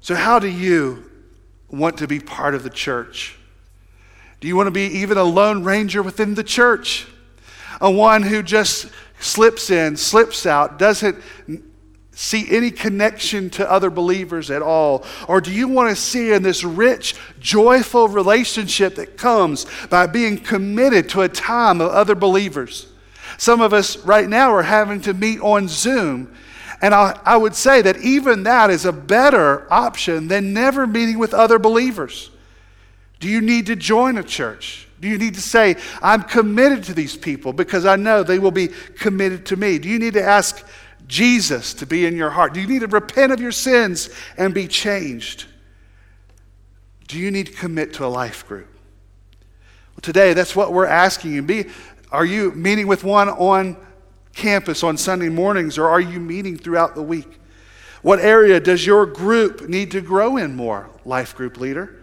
So, 0.00 0.14
how 0.14 0.38
do 0.38 0.46
you 0.46 1.10
want 1.68 1.98
to 1.98 2.06
be 2.06 2.20
part 2.20 2.54
of 2.54 2.62
the 2.62 2.70
church? 2.70 3.36
Do 4.38 4.46
you 4.46 4.54
want 4.54 4.68
to 4.68 4.70
be 4.70 4.86
even 4.98 5.18
a 5.18 5.24
lone 5.24 5.64
ranger 5.64 6.00
within 6.00 6.36
the 6.36 6.44
church? 6.44 7.08
A 7.80 7.90
one 7.90 8.22
who 8.22 8.44
just 8.44 8.88
slips 9.18 9.68
in, 9.68 9.96
slips 9.96 10.46
out, 10.46 10.78
doesn't 10.78 11.16
see 12.16 12.50
any 12.50 12.70
connection 12.70 13.50
to 13.50 13.70
other 13.70 13.90
believers 13.90 14.50
at 14.50 14.62
all? 14.62 15.04
Or 15.28 15.40
do 15.40 15.52
you 15.52 15.68
want 15.68 15.90
to 15.90 15.96
see 15.96 16.32
in 16.32 16.42
this 16.42 16.64
rich, 16.64 17.14
joyful 17.38 18.08
relationship 18.08 18.94
that 18.94 19.18
comes 19.18 19.66
by 19.90 20.06
being 20.06 20.38
committed 20.38 21.10
to 21.10 21.20
a 21.20 21.28
time 21.28 21.82
of 21.82 21.90
other 21.90 22.14
believers? 22.14 22.88
Some 23.36 23.60
of 23.60 23.74
us 23.74 23.98
right 23.98 24.26
now 24.26 24.50
are 24.50 24.62
having 24.62 25.02
to 25.02 25.12
meet 25.12 25.40
on 25.40 25.68
Zoom. 25.68 26.34
And 26.80 26.94
I, 26.94 27.20
I 27.22 27.36
would 27.36 27.54
say 27.54 27.82
that 27.82 27.98
even 27.98 28.44
that 28.44 28.70
is 28.70 28.86
a 28.86 28.92
better 28.92 29.70
option 29.70 30.28
than 30.28 30.54
never 30.54 30.86
meeting 30.86 31.18
with 31.18 31.34
other 31.34 31.58
believers. 31.58 32.30
Do 33.20 33.28
you 33.28 33.42
need 33.42 33.66
to 33.66 33.76
join 33.76 34.16
a 34.16 34.22
church? 34.22 34.88
Do 35.00 35.08
you 35.08 35.18
need 35.18 35.34
to 35.34 35.42
say, 35.42 35.76
I'm 36.00 36.22
committed 36.22 36.84
to 36.84 36.94
these 36.94 37.14
people 37.14 37.52
because 37.52 37.84
I 37.84 37.96
know 37.96 38.22
they 38.22 38.38
will 38.38 38.50
be 38.50 38.68
committed 38.96 39.44
to 39.46 39.56
me? 39.56 39.78
Do 39.78 39.90
you 39.90 39.98
need 39.98 40.14
to 40.14 40.22
ask 40.22 40.66
Jesus 41.06 41.74
to 41.74 41.86
be 41.86 42.06
in 42.06 42.16
your 42.16 42.30
heart? 42.30 42.54
Do 42.54 42.60
you 42.60 42.66
need 42.66 42.80
to 42.80 42.86
repent 42.86 43.32
of 43.32 43.40
your 43.40 43.52
sins 43.52 44.10
and 44.36 44.52
be 44.52 44.66
changed? 44.66 45.46
Do 47.08 47.18
you 47.18 47.30
need 47.30 47.46
to 47.46 47.52
commit 47.52 47.94
to 47.94 48.04
a 48.04 48.08
life 48.08 48.46
group? 48.46 48.68
Well, 49.94 50.02
today, 50.02 50.34
that's 50.34 50.56
what 50.56 50.72
we're 50.72 50.86
asking 50.86 51.32
you. 51.32 51.42
Be, 51.42 51.66
are 52.10 52.24
you 52.24 52.52
meeting 52.52 52.86
with 52.86 53.04
one 53.04 53.28
on 53.28 53.76
campus 54.34 54.82
on 54.82 54.96
Sunday 54.96 55.28
mornings, 55.28 55.78
or 55.78 55.88
are 55.88 56.00
you 56.00 56.20
meeting 56.20 56.56
throughout 56.56 56.94
the 56.94 57.02
week? 57.02 57.38
What 58.02 58.20
area 58.20 58.60
does 58.60 58.86
your 58.86 59.06
group 59.06 59.68
need 59.68 59.90
to 59.92 60.00
grow 60.00 60.36
in 60.36 60.54
more, 60.54 60.90
life 61.04 61.34
group 61.34 61.58
leader? 61.58 61.96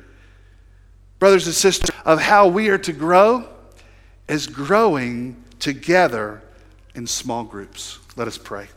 Brothers 1.20 1.46
and 1.46 1.56
sisters, 1.56 1.92
of 2.04 2.20
how 2.20 2.48
we 2.48 2.70
are 2.70 2.78
to 2.80 2.92
grow 2.92 3.48
is 4.28 4.48
growing 4.48 5.42
together 5.60 6.42
in 6.96 7.08
small 7.08 7.44
groups. 7.44 8.00
Let 8.16 8.28
us 8.28 8.38
pray. 8.38 8.68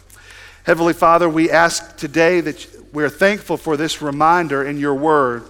Heavenly 0.66 0.94
Father, 0.94 1.28
we 1.28 1.48
ask 1.48 1.96
today 1.96 2.40
that 2.40 2.66
we're 2.92 3.08
thankful 3.08 3.56
for 3.56 3.76
this 3.76 4.02
reminder 4.02 4.66
in 4.66 4.78
your 4.78 4.96
word, 4.96 5.44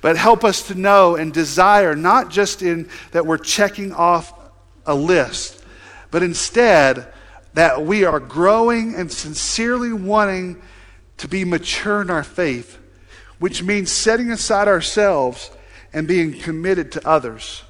but 0.00 0.16
help 0.16 0.44
us 0.44 0.68
to 0.68 0.76
know 0.76 1.16
and 1.16 1.32
desire 1.32 1.96
not 1.96 2.30
just 2.30 2.62
in 2.62 2.88
that 3.10 3.26
we're 3.26 3.36
checking 3.36 3.92
off 3.92 4.32
a 4.86 4.94
list, 4.94 5.64
but 6.12 6.22
instead 6.22 7.12
that 7.54 7.84
we 7.84 8.04
are 8.04 8.20
growing 8.20 8.94
and 8.94 9.10
sincerely 9.10 9.92
wanting 9.92 10.62
to 11.16 11.26
be 11.26 11.44
mature 11.44 12.00
in 12.00 12.08
our 12.08 12.22
faith, 12.22 12.78
which 13.40 13.64
means 13.64 13.90
setting 13.90 14.30
aside 14.30 14.68
ourselves 14.68 15.50
and 15.92 16.06
being 16.06 16.32
committed 16.32 16.92
to 16.92 17.08
others. 17.08 17.64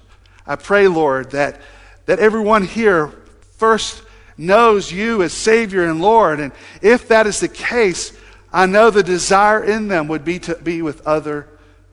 I 0.46 0.56
pray, 0.56 0.86
Lord, 0.86 1.30
that, 1.30 1.62
that 2.04 2.18
everyone 2.18 2.64
here 2.66 3.10
first 3.56 4.02
knows 4.40 4.90
you 4.90 5.22
as 5.22 5.32
Savior 5.32 5.84
and 5.84 6.00
Lord. 6.00 6.40
And 6.40 6.52
if 6.82 7.08
that 7.08 7.26
is 7.26 7.40
the 7.40 7.48
case, 7.48 8.16
I 8.52 8.66
know 8.66 8.90
the 8.90 9.02
desire 9.02 9.62
in 9.62 9.88
them 9.88 10.08
would 10.08 10.24
be 10.24 10.38
to 10.40 10.56
be 10.56 10.82
with 10.82 11.06
other 11.06 11.46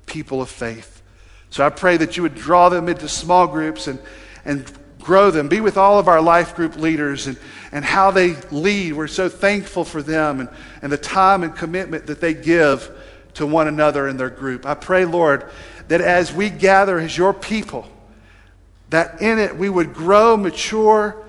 people 0.05 0.41
of 0.41 0.49
faith. 0.49 1.01
So 1.49 1.65
I 1.65 1.69
pray 1.69 1.97
that 1.97 2.17
you 2.17 2.23
would 2.23 2.35
draw 2.35 2.69
them 2.69 2.89
into 2.89 3.07
small 3.07 3.47
groups 3.47 3.87
and, 3.87 3.99
and 4.43 4.71
grow 4.99 5.31
them. 5.31 5.47
Be 5.47 5.61
with 5.61 5.77
all 5.77 5.99
of 5.99 6.07
our 6.07 6.21
life 6.21 6.55
group 6.55 6.75
leaders 6.75 7.27
and, 7.27 7.37
and 7.71 7.85
how 7.85 8.11
they 8.11 8.33
lead. 8.51 8.93
We're 8.93 9.07
so 9.07 9.29
thankful 9.29 9.85
for 9.85 10.01
them 10.01 10.39
and, 10.39 10.49
and 10.81 10.91
the 10.91 10.97
time 10.97 11.43
and 11.43 11.55
commitment 11.55 12.07
that 12.07 12.21
they 12.21 12.33
give 12.33 12.91
to 13.35 13.45
one 13.45 13.67
another 13.67 14.07
in 14.07 14.17
their 14.17 14.29
group. 14.29 14.65
I 14.65 14.73
pray, 14.73 15.05
Lord, 15.05 15.49
that 15.89 16.01
as 16.01 16.33
we 16.33 16.49
gather 16.49 16.97
as 16.97 17.17
your 17.17 17.33
people, 17.33 17.87
that 18.89 19.21
in 19.21 19.37
it 19.37 19.55
we 19.55 19.69
would 19.69 19.93
grow, 19.93 20.35
mature, 20.35 21.23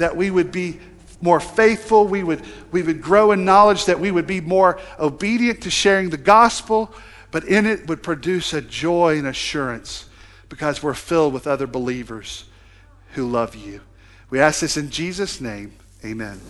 that 0.00 0.16
we 0.16 0.30
would 0.30 0.52
be 0.52 0.80
more 1.22 1.40
faithful, 1.40 2.06
we 2.06 2.22
would, 2.22 2.42
we 2.72 2.82
would 2.82 3.00
grow 3.00 3.32
in 3.32 3.44
knowledge, 3.44 3.84
that 3.84 4.00
we 4.00 4.10
would 4.10 4.26
be 4.26 4.40
more 4.40 4.80
obedient 4.98 5.62
to 5.62 5.70
sharing 5.70 6.10
the 6.10 6.16
gospel, 6.16 6.92
but 7.30 7.44
in 7.44 7.66
it 7.66 7.86
would 7.88 8.02
produce 8.02 8.52
a 8.52 8.60
joy 8.60 9.18
and 9.18 9.26
assurance 9.26 10.06
because 10.48 10.82
we're 10.82 10.94
filled 10.94 11.32
with 11.32 11.46
other 11.46 11.66
believers 11.66 12.44
who 13.12 13.28
love 13.28 13.54
you. 13.54 13.80
We 14.30 14.40
ask 14.40 14.60
this 14.60 14.76
in 14.76 14.90
Jesus' 14.90 15.40
name. 15.40 15.74
Amen. 16.04 16.40